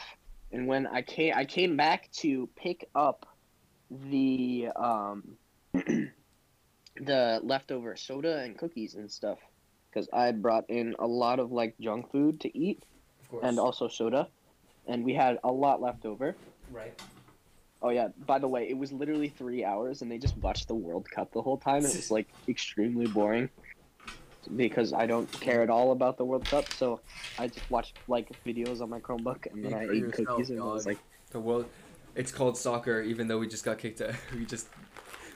[0.51, 3.25] And when I came, I came back to pick up
[3.89, 5.37] the um
[7.01, 9.39] the leftover soda and cookies and stuff
[9.89, 12.83] because I brought in a lot of like junk food to eat
[13.31, 14.27] Of and also soda,
[14.87, 16.35] and we had a lot left over.
[16.71, 16.99] right.
[17.81, 18.07] Oh yeah.
[18.25, 21.31] By the way, it was literally three hours, and they just watched the World Cup
[21.31, 21.85] the whole time.
[21.85, 23.49] It was like extremely boring
[24.55, 26.71] because I don't care at all about the World Cup.
[26.73, 27.01] So
[27.37, 30.59] I just watched like videos on my Chromebook, and then I ate yourself, cookies, and
[30.59, 30.99] I was like,
[31.31, 31.65] The world.
[32.15, 34.15] It's called soccer, even though we just got kicked out.
[34.33, 34.67] We just,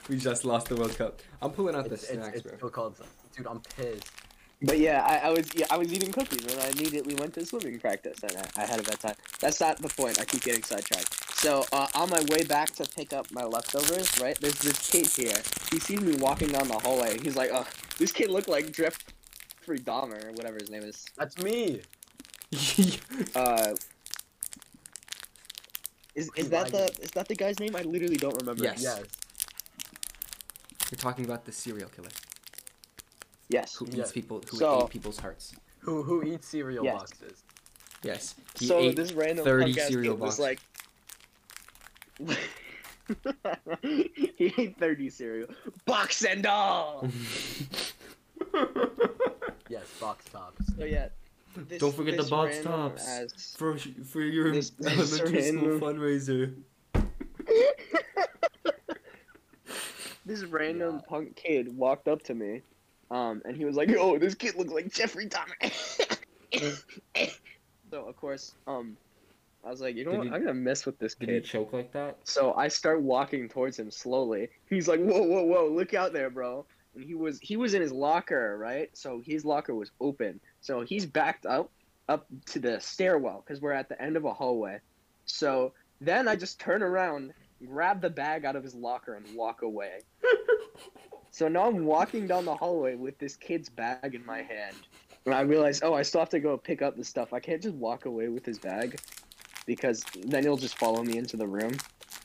[0.08, 1.20] we just lost the World Cup.
[1.40, 2.70] I'm pulling out the It's, it's, snacks, it's bro.
[2.70, 2.96] called.
[3.36, 4.10] Dude, I'm pissed.
[4.62, 7.44] but yeah, I, I was yeah, I was eating cookies, and I immediately went to
[7.46, 9.14] swimming practice, and I, I had a bad time.
[9.40, 10.20] That's not the point.
[10.20, 11.38] I keep getting sidetracked.
[11.38, 14.38] So uh, on my way back to pick up my leftovers, right?
[14.40, 15.36] There's this kid here.
[15.70, 17.18] He sees me walking down the hallway.
[17.20, 17.66] He's like, "Oh,
[17.98, 21.82] this kid looked like Jeffrey Dahmer, or whatever his name is." That's me.
[23.34, 23.74] Uh,
[26.14, 27.74] is is that the is that the guy's name?
[27.74, 28.62] I literally don't remember.
[28.64, 28.82] Yes.
[28.82, 29.02] Yes.
[30.92, 32.10] We're talking about the serial killer
[33.48, 33.74] Yes.
[33.76, 34.02] who Yeah.
[34.02, 35.54] eats people, who So- ate people's hearts.
[35.80, 36.98] Who who eats cereal Yes.
[36.98, 37.42] boxes?
[38.02, 38.34] Yes.
[38.58, 40.38] He so ate this random 30 punk ass cereal boxes.
[40.38, 40.60] like.
[43.82, 45.48] he ate thirty cereal
[45.86, 47.08] box and all.
[49.68, 50.66] Yes, box tops.
[50.76, 51.08] So yeah.
[51.56, 53.08] This, Don't forget the box tops.
[53.08, 56.54] ass- for for your This- this elementary school fundraiser.
[60.24, 61.00] This random Yeah.
[61.08, 62.62] punk kid walked up to me,
[63.10, 65.72] um, and he was like, "Yo, this kid looks like Jeffrey Dahmer."
[67.90, 68.96] so of course, um,
[69.64, 70.26] I was like, you know Did what?
[70.28, 71.44] he- I'm gonna mess with this Did he kid.
[71.44, 72.18] choke like that?
[72.24, 74.48] So I start walking towards him slowly.
[74.68, 75.68] He's like, "Whoa, whoa, whoa!
[75.68, 78.88] Look out there, bro!" And he was he was in his locker, right?
[78.94, 80.40] So his locker was open.
[80.60, 81.70] So he's backed up
[82.08, 84.78] up to the stairwell because we're at the end of a hallway.
[85.24, 87.32] So then I just turn around,
[87.66, 90.00] grab the bag out of his locker, and walk away.
[91.30, 94.76] so now I'm walking down the hallway with this kid's bag in my hand,
[95.26, 97.32] and I realize, oh, I still have to go pick up the stuff.
[97.32, 99.00] I can't just walk away with his bag
[99.66, 101.76] because then he'll just follow me into the room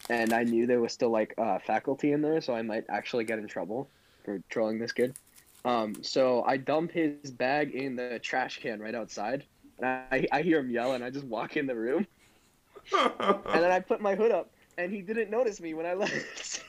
[0.10, 3.23] and I knew there was still like uh, faculty in there, so I might actually
[3.23, 3.89] get in trouble
[4.23, 5.17] for trolling this kid.
[5.65, 9.43] Um, so I dump his bag in the trash can right outside,
[9.80, 12.08] and I, I hear him yell, and I just walk in the room,
[12.93, 16.63] and then I put my hood up, and he didn't notice me when I left.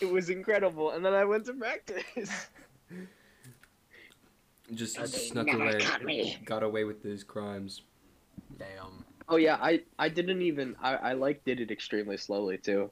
[0.00, 2.04] it was incredible, and then I went to practice.
[4.74, 7.82] Just That's- snuck away, got away with his crimes.
[8.58, 9.04] Damn.
[9.28, 12.90] Oh yeah, I I didn't even I I like did it extremely slowly too.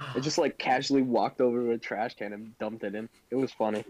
[0.00, 3.08] I just like casually walked over to a trash can and dumped it in.
[3.30, 3.84] It was funny.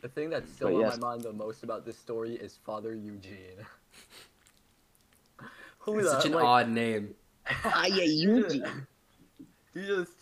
[0.00, 0.98] The thing that's still But on yes.
[0.98, 3.64] my mind the most about this story is Father Eugene.
[5.80, 7.14] Who It's such an like, odd name.
[7.64, 8.54] Ah yeah, he just-
[9.74, 10.12] He just.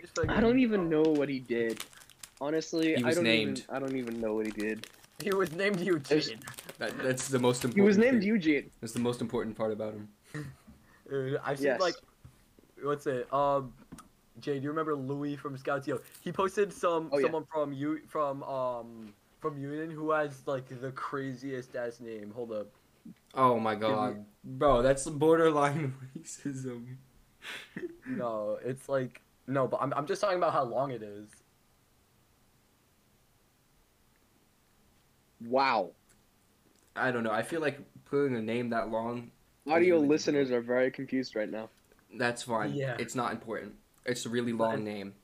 [0.00, 1.84] he I don't even know what he did.
[2.40, 3.58] Honestly, He I don't named.
[3.60, 4.86] even I don't even know what he did.
[5.22, 6.40] He was named Eugene.
[6.78, 7.74] That, that's the most important.
[7.74, 7.86] He important.
[7.86, 8.28] was named thing.
[8.28, 8.70] Eugene.
[8.80, 10.08] That's the most important part about him.
[11.44, 11.80] I've seen Yes.
[11.80, 11.94] like,
[12.82, 13.32] what's it?
[13.32, 13.72] Um,
[14.40, 15.86] Jay, do you remember Louis from Scouts?
[15.86, 17.24] Yo, he posted some Oh, yeah.
[17.26, 22.32] someone from you from um from Union who has like the craziest ass name.
[22.34, 22.66] Hold up.
[23.34, 26.96] Oh my god, bro, that's borderline racism.
[28.06, 31.28] No, it's like no, but I'm I'm just talking about how long it is.
[35.40, 35.90] Wow.
[36.96, 37.32] I don't know.
[37.32, 39.30] I feel like putting a name that long.
[39.68, 41.68] Audio Really listeners are very confused right now.
[42.16, 42.72] That's fine.
[42.74, 42.96] Yeah.
[42.98, 43.74] It's not important.
[44.06, 45.14] It's a really long It's- name.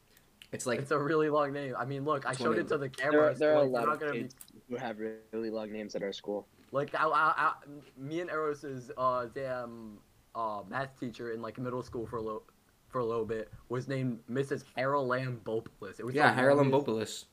[0.52, 1.74] It's like it's a really long name.
[1.78, 3.30] I mean, look, I showed it to the camera.
[3.30, 4.34] are- there are a like, they're lot of gonna kids
[4.68, 6.48] who have really long names at our school.
[6.70, 7.52] Be like I, I, I,
[7.96, 9.98] me and Eros's uh damn
[10.34, 12.44] uh math teacher in like middle school for a little
[12.88, 14.64] for a little bit was named Mrs.
[14.76, 16.00] Harolam Bopeless.
[16.00, 17.24] It was yeah, the Harlem longest- Bopoulos.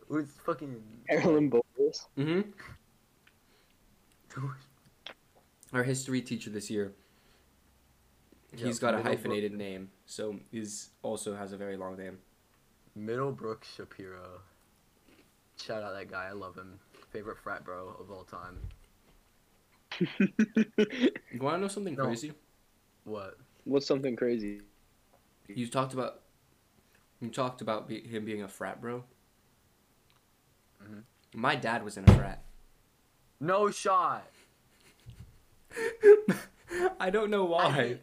[0.00, 0.82] It was fucking.
[1.08, 2.06] Carolyn Bowles.
[2.18, 2.42] Mm-hmm.
[5.72, 6.92] Our history teacher this year.
[8.54, 12.18] He's Yep, got a hyphenated name, so he's also has a very long name.
[12.94, 14.42] Middlebrook Shapiro.
[15.56, 16.26] Shout out that guy.
[16.28, 16.78] I love him.
[17.12, 18.58] Favorite frat bro of all time.
[21.32, 22.04] You want to know something No.
[22.04, 22.32] crazy?
[23.04, 23.36] What?
[23.64, 24.60] What's something crazy?
[25.48, 26.20] You talked about.
[27.20, 29.04] You talked about be, him being a frat bro.
[30.82, 31.02] Mhm.
[31.34, 32.42] My dad was in a frat.
[33.40, 34.26] No shot.
[37.00, 37.98] I don't know why.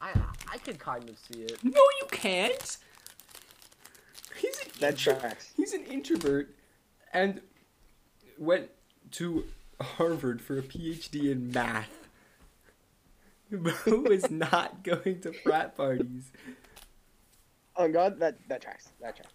[0.00, 0.12] I
[0.52, 1.62] I could kind of see it.
[1.64, 2.76] No, you can't.
[4.36, 5.52] He's an That intro- tracks.
[5.56, 6.54] He's an introvert,
[7.14, 7.40] and
[8.36, 8.70] went
[9.12, 9.44] to
[9.80, 11.88] Harvard for a PhD in math.
[13.50, 16.32] Who is not going to frat parties?
[17.76, 18.88] Oh God, that that tracks.
[19.00, 19.32] That tracks.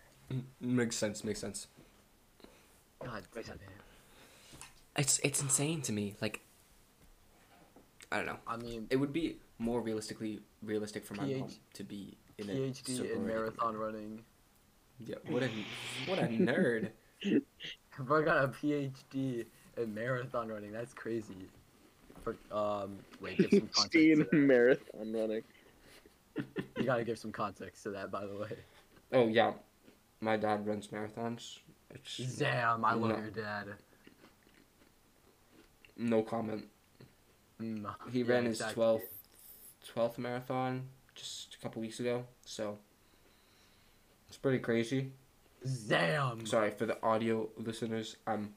[0.59, 1.23] Makes sense.
[1.23, 1.67] Makes sense.
[3.03, 3.59] God damn it.
[4.97, 6.15] It's it's insane to me.
[6.21, 6.41] Like,
[8.11, 8.39] I don't know.
[8.45, 12.53] I mean, It would be more realistically realistic for my mom to be in a
[12.53, 14.23] PhD in marathon running.
[14.99, 15.49] Yeah, what a
[16.07, 16.89] what a nerd.
[17.99, 19.45] Bro got a PhD
[19.77, 20.71] in marathon running.
[20.71, 21.35] That's crazy.
[22.23, 23.91] For, um, wait, give some context.
[23.91, 24.33] PhD to in that.
[24.33, 25.43] marathon running.
[26.77, 28.51] You gotta give some context to that, by the way.
[29.11, 29.53] Oh yeah,
[30.21, 31.59] my dad runs marathons.
[31.93, 33.17] It's Damn, I love No.
[33.17, 33.67] your dad.
[35.97, 36.65] no comment.
[37.61, 39.01] Mm, He yeah, ran his 12th,
[39.93, 42.77] 12th marathon just a couple weeks ago, so
[44.29, 45.11] it's pretty crazy.
[45.87, 46.45] Damn.
[46.45, 48.17] Sorry for the audio listeners.
[48.25, 48.53] I'm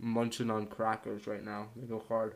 [0.00, 1.68] munching on crackers right now.
[1.76, 2.34] They go hard.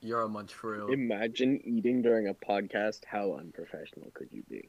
[0.00, 0.88] You're a munch for real.
[0.88, 3.04] Imagine eating during a podcast.
[3.04, 4.68] How unprofessional could you be?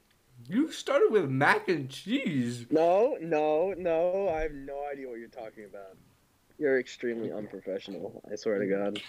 [0.49, 2.65] You started with mac and cheese.
[2.69, 4.29] No, no, no.
[4.29, 5.95] I have no idea what you're talking about.
[6.57, 8.21] You're extremely unprofessional.
[8.29, 9.01] I swear to God.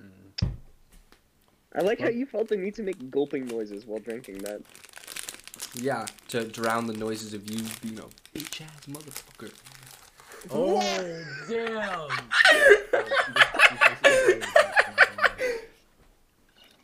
[0.00, 0.50] Mm.
[1.74, 4.62] I like how you felt the need to make gulping noises while drinking that.
[5.80, 9.52] Yeah, to drown the noises of you being a bitch ass motherfucker.
[10.50, 10.80] Oh,
[11.48, 12.08] damn.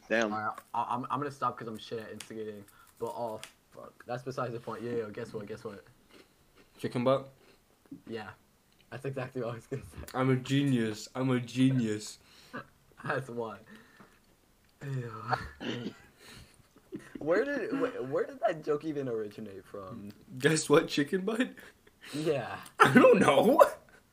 [0.09, 0.33] Damn.
[0.33, 2.65] Alright, I- I'm, I'm gonna stop because I'm shit at instigating.
[2.99, 3.41] But oh,
[3.75, 3.93] fuck.
[4.07, 4.83] That's besides the point.
[4.83, 5.47] Yeah, yeah, guess what?
[5.47, 5.85] Guess what?
[6.79, 7.29] Chicken butt.
[8.09, 8.29] Yeah.
[8.91, 9.99] That's exactly what I was gonna say.
[10.15, 11.09] I'm a genius.
[11.15, 12.19] I'm a genius.
[13.05, 13.57] That's why.
[17.25, 17.29] Ew.
[17.29, 20.11] where did wh- where did that joke even originate from?
[20.39, 21.49] Guess what, chicken butt?
[22.13, 23.63] Yeah, I don't know.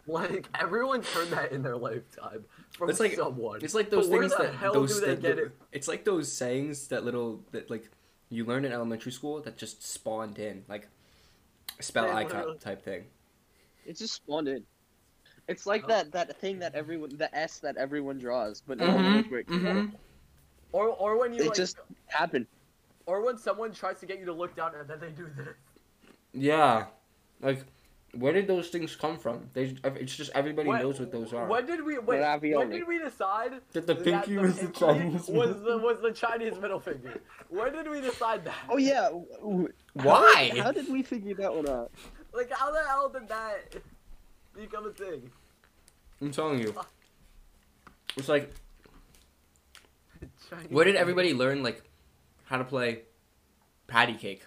[0.07, 3.59] like everyone's heard that in their lifetime from It's like- someone.
[3.63, 5.51] It's like those But where things the that hell those do they that- get it?
[5.71, 7.89] It's like those sayings that little that like
[8.29, 10.87] you learn in elementary school that just spawned in like
[11.79, 12.57] spell Yeah, icon literally.
[12.59, 13.05] type thing.
[13.85, 14.63] It just spawned in.
[15.47, 15.87] It's like Oh.
[15.87, 19.25] that that thing that everyone the S that everyone draws, but no Mhm, one knows
[19.29, 19.95] where it came mhm.
[20.71, 22.47] Or or when you It like, just happened.
[23.11, 25.55] Or when someone tries to get you to look down and then they do this.
[26.33, 26.85] Yeah,
[27.41, 27.59] like
[28.13, 29.49] Where did those things come from?
[29.53, 31.45] They, it's just everybody When- knows what those are.
[31.47, 32.21] When did we wait,
[32.55, 35.27] when did we decide That the that pinky was the Chinese.
[35.27, 37.13] was middle- the was the Chinese middle finger?
[37.49, 38.55] When did we decide that?
[38.69, 39.09] Oh yeah.
[39.09, 40.51] w- w- Why?
[40.55, 41.91] How, how did we figure that one out?
[42.33, 43.75] Like how the hell did that
[44.55, 45.29] become a thing?
[46.21, 46.73] I'm telling you.
[48.17, 48.47] It's like,
[50.49, 51.81] Chinese where did everybody learn like
[52.51, 53.03] how to play
[53.87, 54.45] patty cake?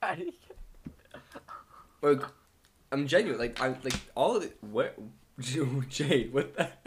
[0.00, 0.56] Patty cake.
[2.00, 2.22] like,
[2.92, 3.40] I'm genuine.
[3.40, 4.56] Like, I'm like all of it.
[4.62, 4.96] What,
[5.88, 6.32] Jade?
[6.32, 6.70] What the?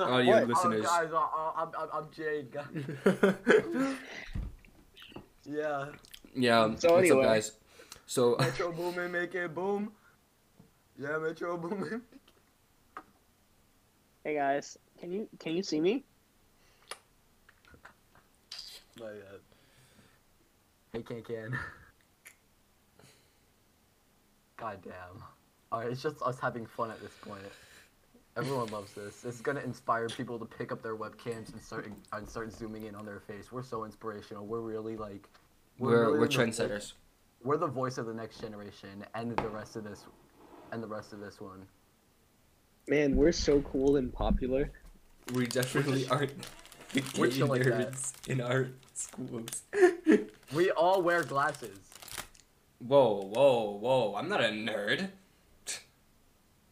[0.00, 0.46] Oh, you What?
[0.48, 0.84] listeners.
[0.86, 1.10] Oh, guys,
[1.56, 3.94] I'm, I'm, I'm Jade, guys.
[5.46, 5.86] Yeah.
[6.36, 6.60] yeah.
[6.60, 7.24] Um, so what's up, anyway.
[7.24, 7.52] guys?
[8.06, 9.92] So Metro Boomin, make it boom.
[10.98, 12.02] Yeah, Metro Boomin.
[14.24, 16.04] Hey guys, can you can you see me?
[19.00, 19.40] My bad.
[20.92, 21.58] Hey, can can.
[24.56, 25.22] God damn.
[25.72, 27.42] Alright, it's just us having fun at this point.
[28.36, 29.24] Everyone loves this.
[29.24, 32.94] It's gonna inspire people to pick up their webcams and start and start zooming in
[32.94, 33.52] on their face.
[33.52, 34.46] We're so inspirational.
[34.46, 35.28] We're really like
[35.78, 36.92] we're really we're the- trendsetters.
[37.44, 40.06] We're the voice of the next generation and the rest of this
[40.72, 41.66] and the rest of this one.
[42.88, 44.70] Man, we're so cool and popular.
[45.34, 46.32] We definitely aren't
[46.92, 47.92] the We're gay chill like that.
[47.92, 49.62] nerds in our schools.
[50.54, 51.78] We all wear glasses.
[52.78, 54.14] whoa, whoa, whoa!
[54.16, 55.08] I'm not a nerd.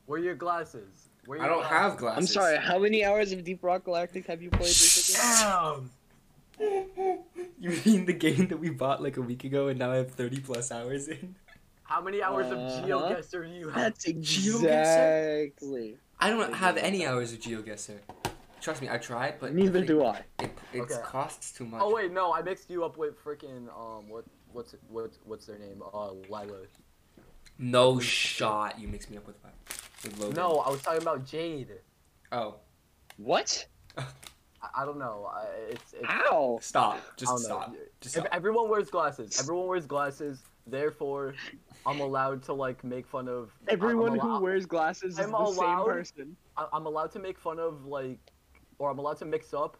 [0.06, 1.08] Where are your glasses.
[1.26, 2.18] Wear I your don't have glasses.
[2.18, 2.56] I'm sorry.
[2.58, 5.20] How many hours of Deep Rock Galactic have you played recently?
[5.42, 5.90] Damn.
[7.58, 10.10] You mean the game that we bought like a week ago and now I have
[10.12, 11.34] 30 plus hours in?
[11.84, 12.86] How many hours of Uh-huh.
[12.86, 13.74] GeoGuessr do you have?
[13.74, 15.42] That's GeoGuessr?
[15.44, 15.96] exactly.
[16.20, 17.98] I don't have any hours of GeoGuessr.
[18.66, 20.24] Trust me, I tried, but Neither it, do I.
[20.40, 20.94] It, it Okay.
[21.04, 21.80] costs too much.
[21.80, 25.46] Oh wait, no, I mixed you up with freaking um what what's it, what what's
[25.46, 25.84] their name?
[25.94, 26.62] Uh, Lila.
[27.60, 28.76] No shot.
[28.80, 29.36] You mixed me up with
[30.02, 30.34] with Logan.
[30.34, 31.74] No, I was talking about Jade.
[32.32, 32.56] Oh,
[33.18, 33.64] What?
[33.96, 34.04] I,
[34.78, 35.30] I don't know.
[35.32, 36.58] I, it's, it's Ow!
[36.60, 37.00] stop.
[37.16, 37.46] Just don't know.
[37.46, 37.74] stop.
[38.00, 38.34] Just If stop.
[38.34, 40.42] everyone wears glasses, everyone wears glasses.
[40.66, 41.34] Therefore,
[41.86, 45.36] I'm allowed to like make fun of Everyone I'm who wears glasses is I'm the
[45.36, 46.36] allowed- same person.
[46.72, 48.18] I'm allowed to make fun of like,
[48.78, 49.76] or I'm allowed to mix up,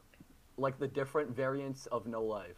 [0.57, 2.57] like the different variants of no life.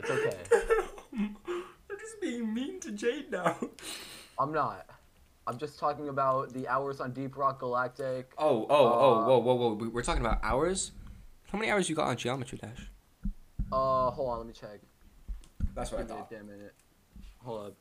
[0.00, 0.36] It's okay.
[1.12, 3.56] You're just being mean to Jade now.
[4.38, 4.86] I'm not.
[5.46, 8.32] I'm just talking about the hours on Deep Rock Galactic.
[8.36, 9.72] Oh, oh, oh, Uh, whoa, whoa, whoa.
[9.74, 10.92] We- We're talking about hours?
[11.50, 12.90] How many hours you got on Geometry Dash?
[13.72, 14.80] Uh, hold on, let me check.
[15.74, 16.30] That's what I Give me a thought.
[16.30, 16.74] damn minute.
[17.44, 17.74] Hold up.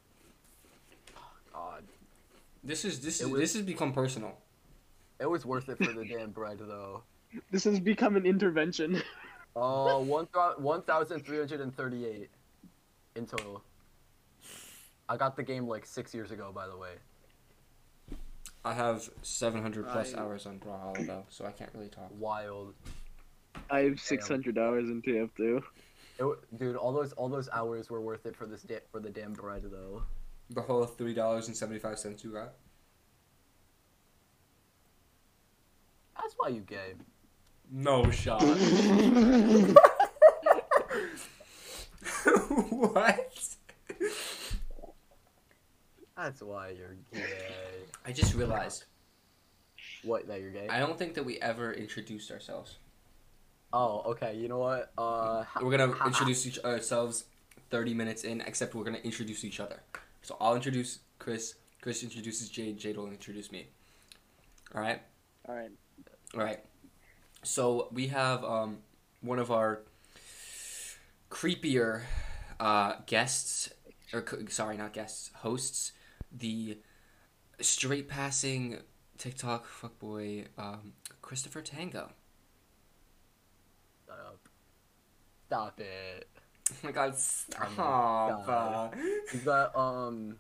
[1.54, 1.84] God,
[2.64, 4.38] This is this It is was- this has become personal.
[5.20, 7.04] It was worth it for the damn bread though.
[7.52, 9.02] This has become an intervention.
[9.56, 12.30] Uh, one one thousand three hundred and thirty-eight
[13.16, 13.62] in total.
[15.08, 16.94] I got the game like six years ago, by the way.
[18.64, 22.10] I have 700 plus I- hours on Brawlhalla though, so I can't really talk.
[22.18, 22.74] Wild,
[23.70, 25.62] I have 600 hours in TF2.
[26.20, 26.76] it, dude.
[26.76, 29.64] All those all those hours were worth it for this da- for the damn bread
[29.72, 30.02] though.
[30.50, 32.54] The whole three dollars and seventy five cents you got.
[36.18, 36.94] That's why you gay.
[37.72, 38.42] No shot.
[42.70, 43.56] what?
[46.18, 47.24] That's why you're gay.
[48.06, 48.86] I just realized.
[50.04, 50.28] What?
[50.28, 50.68] That you're gay?
[50.70, 52.78] I don't think that we ever introduced ourselves.
[53.74, 54.36] Oh, okay.
[54.36, 54.92] You know what?
[54.98, 57.26] Uh, We're gonna introduce each ourselves
[57.70, 59.82] thirty minutes in, except we're gonna introduce each other.
[60.22, 61.56] So I'll introduce Chris.
[61.82, 62.78] Chris introduces Jade.
[62.78, 63.68] Jade will introduce me.
[64.74, 65.02] All right.
[65.48, 65.72] All right.
[66.34, 66.60] All right.
[67.44, 68.80] So we have um,
[69.22, 69.82] one of our
[71.30, 72.02] creepier
[72.60, 73.70] uh, guests,
[74.14, 75.92] or sorry, not guests, hosts,
[76.32, 76.78] the
[77.62, 78.80] straight passing
[79.18, 82.12] TikTok fuckboy um, Christopher Tango.
[84.08, 84.40] Shut up.
[85.48, 86.28] Stop it.
[86.72, 87.76] Oh my god, stop.
[87.78, 88.50] God.
[88.50, 88.98] uh,
[89.32, 90.38] We've got um,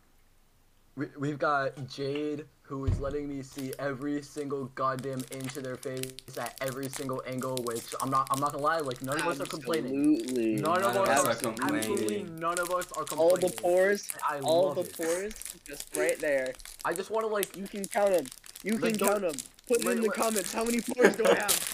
[0.95, 5.75] we we've got Jade who is letting me see every single goddamn inch of their
[5.75, 7.55] face at every single angle.
[7.63, 10.15] Which I'm not I'm not gonna lie, like none of us are complaining.
[10.19, 10.55] Absolutely.
[10.55, 11.77] None of us are complaining.
[11.77, 13.31] Absolutely none of us are complaining.
[13.31, 14.97] All the pores, I all the it.
[14.97, 15.33] pores,
[15.65, 16.53] just right there.
[16.83, 18.25] I just want to like You can count them.
[18.63, 19.35] You can don't- count them.
[19.67, 20.53] Put it in the like- comments.
[20.53, 21.71] How many pores do I have?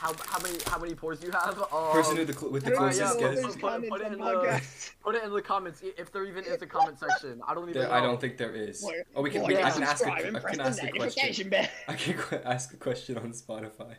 [0.00, 1.58] how how many how many pores do you have?
[1.72, 3.62] Um, Person with the, cl- with the Alright, yeah, closest well, guess.
[3.62, 4.90] well, put- put it in the- podcasts.
[5.02, 7.40] Put it in the comments if there even is a comment section.
[7.46, 7.80] I don't even.
[7.80, 7.94] There, know.
[7.94, 8.82] I don't think there is.
[8.82, 9.42] Like, Oh, we can.
[9.42, 10.04] like, We, I can ask.
[10.04, 11.48] A, I can ask a question.
[11.48, 11.66] bell.
[11.88, 13.94] I can qu- ask a question on Spotify.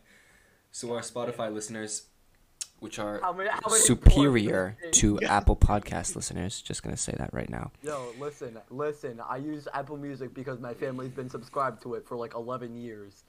[0.71, 2.03] So our Spotify listeners,
[2.79, 6.61] which are How many, how many superior to Apple Podcast listeners.
[6.61, 7.71] Just gonna say that right now.
[7.81, 9.19] Yo, listen, listen.
[9.27, 13.23] I use Apple Music because my family's been subscribed to it for like 11 years.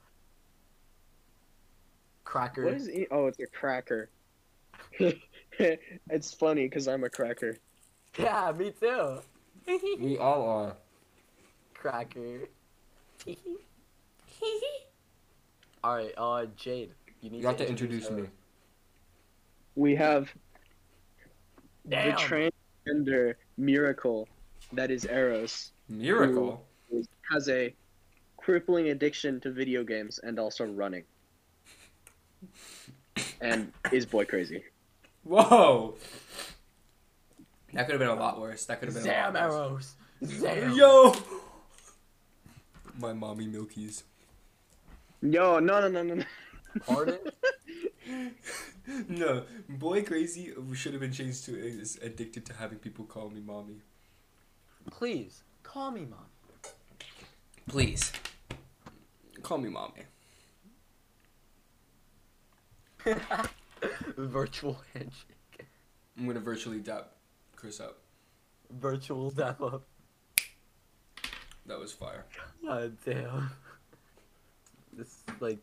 [2.31, 2.63] Cracker.
[2.63, 4.09] What is e- oh, it's a cracker.
[5.59, 7.57] it's funny because I'm a cracker.
[8.17, 9.17] Yeah, me too.
[9.99, 10.77] We all are.
[11.73, 12.47] Cracker.
[15.83, 18.23] All right, uh, Jade, you need You have to to introduce me.
[19.75, 20.31] We have
[21.89, 22.11] Damn.
[22.11, 22.51] the
[22.87, 24.29] transgender miracle
[24.73, 25.73] that is Eros.
[25.89, 26.65] Miracle.
[27.31, 27.75] Has a
[28.37, 31.03] crippling addiction to video games and also running.
[33.41, 34.63] And is boy crazy.
[35.23, 35.95] Whoa.
[37.73, 38.65] That could have been a lot worse.
[38.65, 39.95] That could have been Zam a lot worse.
[40.21, 40.39] arrows.
[40.39, 40.71] Zam.
[40.75, 41.15] Yo.
[42.99, 44.03] My mommy milkies.
[45.21, 46.23] Yo, no, no, no, no, no.
[46.85, 47.19] Pardon?
[49.07, 53.41] no, boy crazy should have been changed to is addicted to having people call me
[53.41, 53.81] mommy.
[54.89, 56.25] Please call me mom.
[57.67, 58.11] Please.
[59.41, 60.03] Call me mommy.
[64.17, 65.65] Virtual handshake.
[66.17, 67.11] I'm gonna virtually dap
[67.55, 67.99] Chris up.
[68.69, 69.83] Virtual dap up.
[71.65, 72.25] That was fire.
[72.65, 73.51] God damn.
[74.93, 75.59] This like,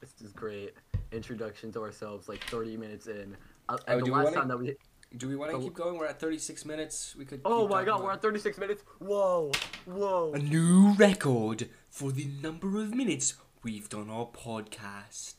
[0.00, 0.74] this is great.
[1.12, 3.36] Introduction to ourselves, like 30 minutes in.
[3.68, 4.76] Uh, Oh, the do we last wanna- time that we.
[5.16, 5.60] Do we want to Oh.
[5.60, 5.98] keep going?
[5.98, 7.16] We're at 36 minutes.
[7.16, 7.40] We could.
[7.44, 8.84] Oh my god, we're at 36 minutes.
[9.00, 9.50] Whoa,
[9.84, 10.32] whoa.
[10.34, 15.34] A new record for the number of minutes we've done our podcast.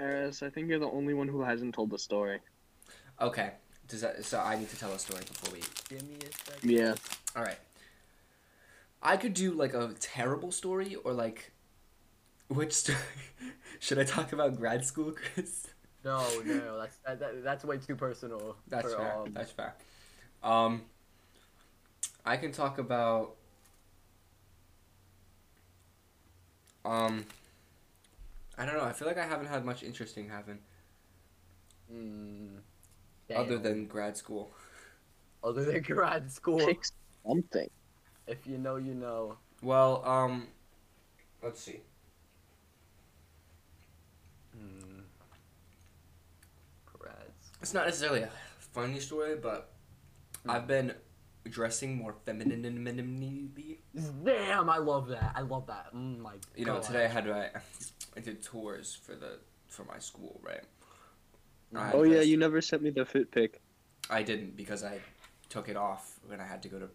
[0.00, 2.40] Eros, I think you're the only one who hasn't told the story.
[3.20, 3.52] Okay.
[3.88, 4.24] Does that?
[4.24, 5.60] So I need to tell a story before we.
[5.88, 6.70] Give me a second.
[6.70, 6.94] Yeah.
[7.36, 7.58] All right.
[9.02, 11.52] I could do like a terrible story or like.
[12.48, 12.98] Which story?
[13.80, 15.68] Should I talk about grad school, Chris?
[16.04, 18.56] No, no, no, that's that, that, that's way too personal.
[18.68, 19.14] That's for, fair.
[19.18, 19.74] um, That's fair.
[20.42, 20.82] Um,
[22.24, 23.36] I can talk about.
[26.84, 27.24] Um,
[28.62, 28.84] I don't know.
[28.84, 30.60] I feel like I haven't had much interesting happen
[31.92, 32.58] mm,
[33.34, 34.52] other than grad school.
[35.44, 36.64] other than grad school.
[36.64, 36.84] Pick
[37.26, 37.68] something.
[38.28, 39.36] If you know, you know.
[39.62, 40.46] Well, um,
[41.42, 41.80] let's see.
[44.56, 45.02] Mm.
[46.86, 47.50] Grads.
[47.60, 49.72] It's not necessarily a funny story, but
[50.48, 50.94] I've been
[51.48, 53.78] dressing more femininely.
[54.24, 55.32] Damn, I love that.
[55.34, 55.94] I love that.
[55.94, 56.82] Mm, my You know, God.
[56.82, 57.48] today I had my,
[58.16, 59.38] I did tours for the
[59.68, 60.62] for my school, right?
[61.74, 63.60] I Oh yeah, dressed- you never sent me the fit pic.
[64.10, 65.00] I didn't because I
[65.48, 66.88] took it off when I had to go to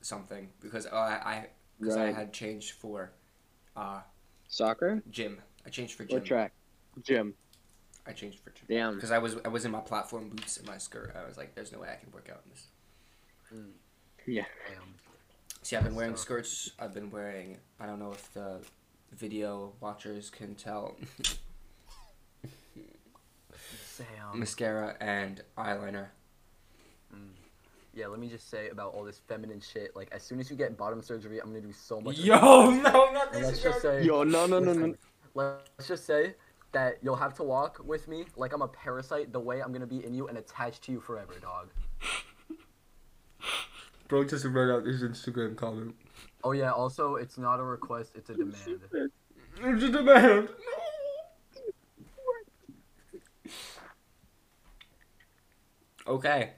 [0.00, 1.46] something because uh, I
[1.78, 3.12] because I had changed for
[3.76, 4.00] uh
[4.48, 5.40] Soccer gym.
[5.66, 6.24] I changed for or gym.
[6.24, 6.52] track?
[7.02, 7.34] Gym.
[8.06, 8.94] I changed for gym Damn.
[8.94, 11.14] because I was I was in my platform boots and my skirt.
[11.16, 12.66] I was like, there's no way I can work out in this.
[14.26, 14.44] Yeah.
[14.68, 14.94] Damn.
[15.62, 16.70] See, I've been wearing So- skirts.
[16.78, 17.58] I've been wearing.
[17.78, 18.60] I don't know if the
[19.12, 20.96] video watchers can tell.
[23.98, 24.38] Damn.
[24.38, 26.06] mascara and eyeliner.
[27.14, 27.28] Mm.
[27.92, 29.94] Yeah, let me just say about all this feminine shit.
[29.94, 32.16] Like, as soon as you get bottom surgery, I'm gonna do so much.
[32.18, 32.36] Yo,
[32.70, 34.02] no, not this let's just say.
[34.04, 34.94] Yo, no, no, no, no.
[35.34, 36.34] Let's just say
[36.72, 39.32] that you'll have to walk with me like I'm a parasite.
[39.32, 41.68] The way I'm gonna be in you and attached to you forever, dog.
[44.08, 45.94] Bro just read out his Instagram comment.
[46.42, 46.72] Oh yeah.
[46.72, 48.80] Also, it's not a request; it's a demand.
[49.62, 50.48] It's a demand.
[56.06, 56.50] Okay.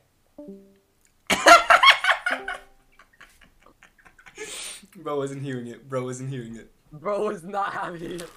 [4.97, 5.89] Bro wasn't hearing it.
[5.89, 6.70] Bro wasn't hearing it.
[6.93, 8.30] Bro was not having it.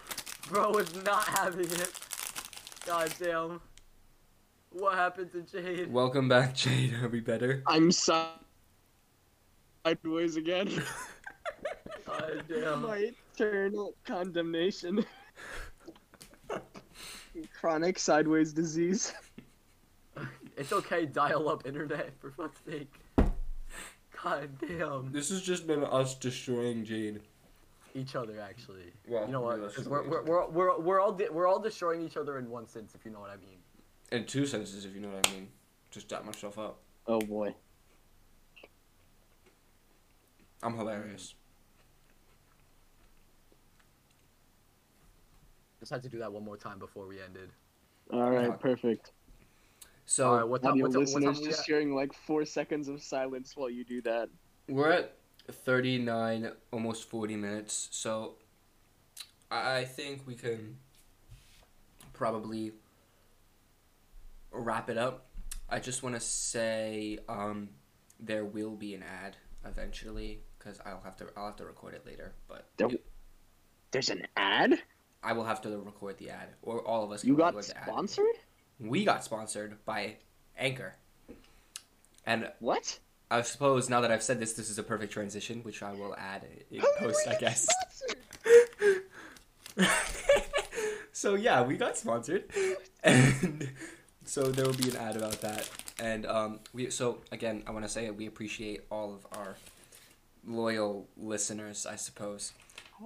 [0.49, 1.91] Bro was not having it.
[2.85, 3.61] God damn.
[4.77, 5.89] What happened to Jade?
[5.89, 6.95] Welcome back, Jade.
[7.01, 7.63] Are we better?
[7.65, 8.11] I'm si-
[9.85, 10.67] sideways again.
[12.05, 12.81] God damn.
[12.81, 15.05] My eternal condemnation.
[17.57, 19.13] Chronic sideways disease.
[20.57, 22.93] It's okay, dial up internet, for fuck's sake.
[24.23, 25.11] God damn.
[25.11, 27.19] This has just been us destroying Jade.
[27.93, 28.93] Each other, actually.
[29.05, 29.57] Well, You know what?
[29.59, 32.37] yeah, 'Cause that's we're, we're, we're, we're, we're, all di- we're all destroying each other
[32.39, 33.57] in one sense, if you know what I mean.
[34.11, 35.47] In two senses, if you know what I mean.
[35.91, 36.79] Just jack myself up.
[37.07, 37.53] Oh boy.
[40.63, 41.35] I'm hilarious.
[45.79, 47.49] Just had to do that one more time before we ended.
[48.11, 48.59] All right, Fuck.
[48.61, 49.11] perfect.
[50.05, 52.45] So Alright, what time, Audio what time, what time listeners we just hearing like four
[52.45, 54.29] seconds of silence while you do that.
[54.67, 55.15] we're at
[55.51, 57.87] 39, almost 40 minutes.
[57.91, 58.35] So
[59.51, 60.77] I I think we can
[62.13, 62.71] probably
[64.55, 65.25] wrap it up,
[65.69, 67.69] I just want to say um,
[68.19, 69.35] there will be an ad
[69.65, 72.89] eventually because I'll have to I'll have to record it later, but There-
[73.91, 74.79] There's an ad.
[75.23, 77.23] I will have to record the ad, or all of us.
[77.25, 77.83] You got record the ad.
[77.87, 78.35] sponsored?
[78.79, 80.17] We got sponsored by
[80.57, 80.95] Anchor,
[82.25, 82.99] and What?
[83.31, 86.15] I suppose now that I've said this, this is a perfect transition, which I will
[86.15, 87.67] add in How post, I guess.
[91.11, 92.43] so yeah, we got sponsored,
[93.03, 93.69] and
[94.25, 95.69] so there will be an ad about that.
[95.99, 99.55] And um, we so again, I want to say we appreciate all of our
[100.45, 102.53] loyal listeners, I suppose.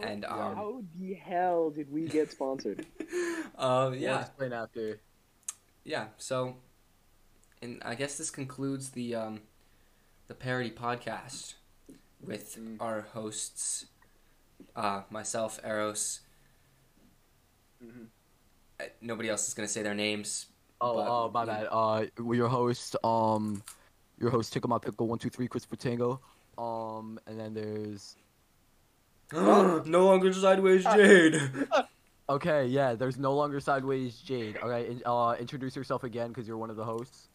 [0.02, 2.86] And, um, how the hell did we get sponsored?
[3.58, 5.00] um, We'll yeah, explain after.
[5.84, 6.08] yeah.
[6.18, 6.58] So,
[7.62, 9.42] and I guess this concludes the um,
[10.28, 11.56] the parody podcast
[12.22, 12.78] with Mm.
[12.80, 13.86] our hosts,
[14.76, 16.22] uh, myself, Eros.
[17.84, 18.10] Mhm.
[18.80, 20.48] Uh, Nobody else is gonna say their names.
[20.82, 21.60] Oh, But, oh, my yeah.
[21.64, 21.68] bad.
[21.72, 23.62] Uh, we're your host, um,
[24.18, 26.22] your host, Tickle My Pickle One Two Three, Christopher Tango.
[26.58, 28.16] Um, and then there's
[29.34, 31.40] no longer sideways, Jade.
[32.30, 32.96] okay, yeah.
[32.96, 34.58] There's no longer sideways Jade.
[34.58, 37.28] All right, in- uh, introduce yourself again because you're one of the hosts.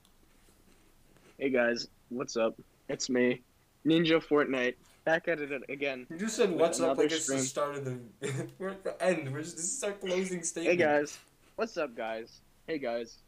[1.39, 2.55] Hey guys, what's up?
[2.89, 3.43] It's me,
[3.85, 4.75] Ninja Fortnite,
[5.05, 6.07] back at it again.
[6.11, 7.45] You just said what's up another like it's the stream.
[7.45, 7.99] start of the.
[8.59, 9.33] We're at the end.
[9.33, 10.79] We're just, this is our closing statement.
[10.79, 11.19] Hey guys,
[11.57, 12.41] what's up, guys?
[12.67, 13.19] Hey guys,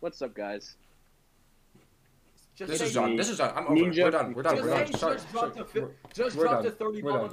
[0.00, 0.76] what's up, guys?
[2.56, 3.16] Just This is done.
[3.16, 3.52] This is done.
[3.54, 3.74] I'm over.
[3.74, 4.32] Ninja- We're done.
[4.32, 4.56] We're done.
[4.56, 4.92] Just We're done.
[4.94, 5.66] Sorry, just dropped sorry.
[5.74, 6.72] We're- Just We're dropped done.
[6.72, 7.30] 30 We're bomb on the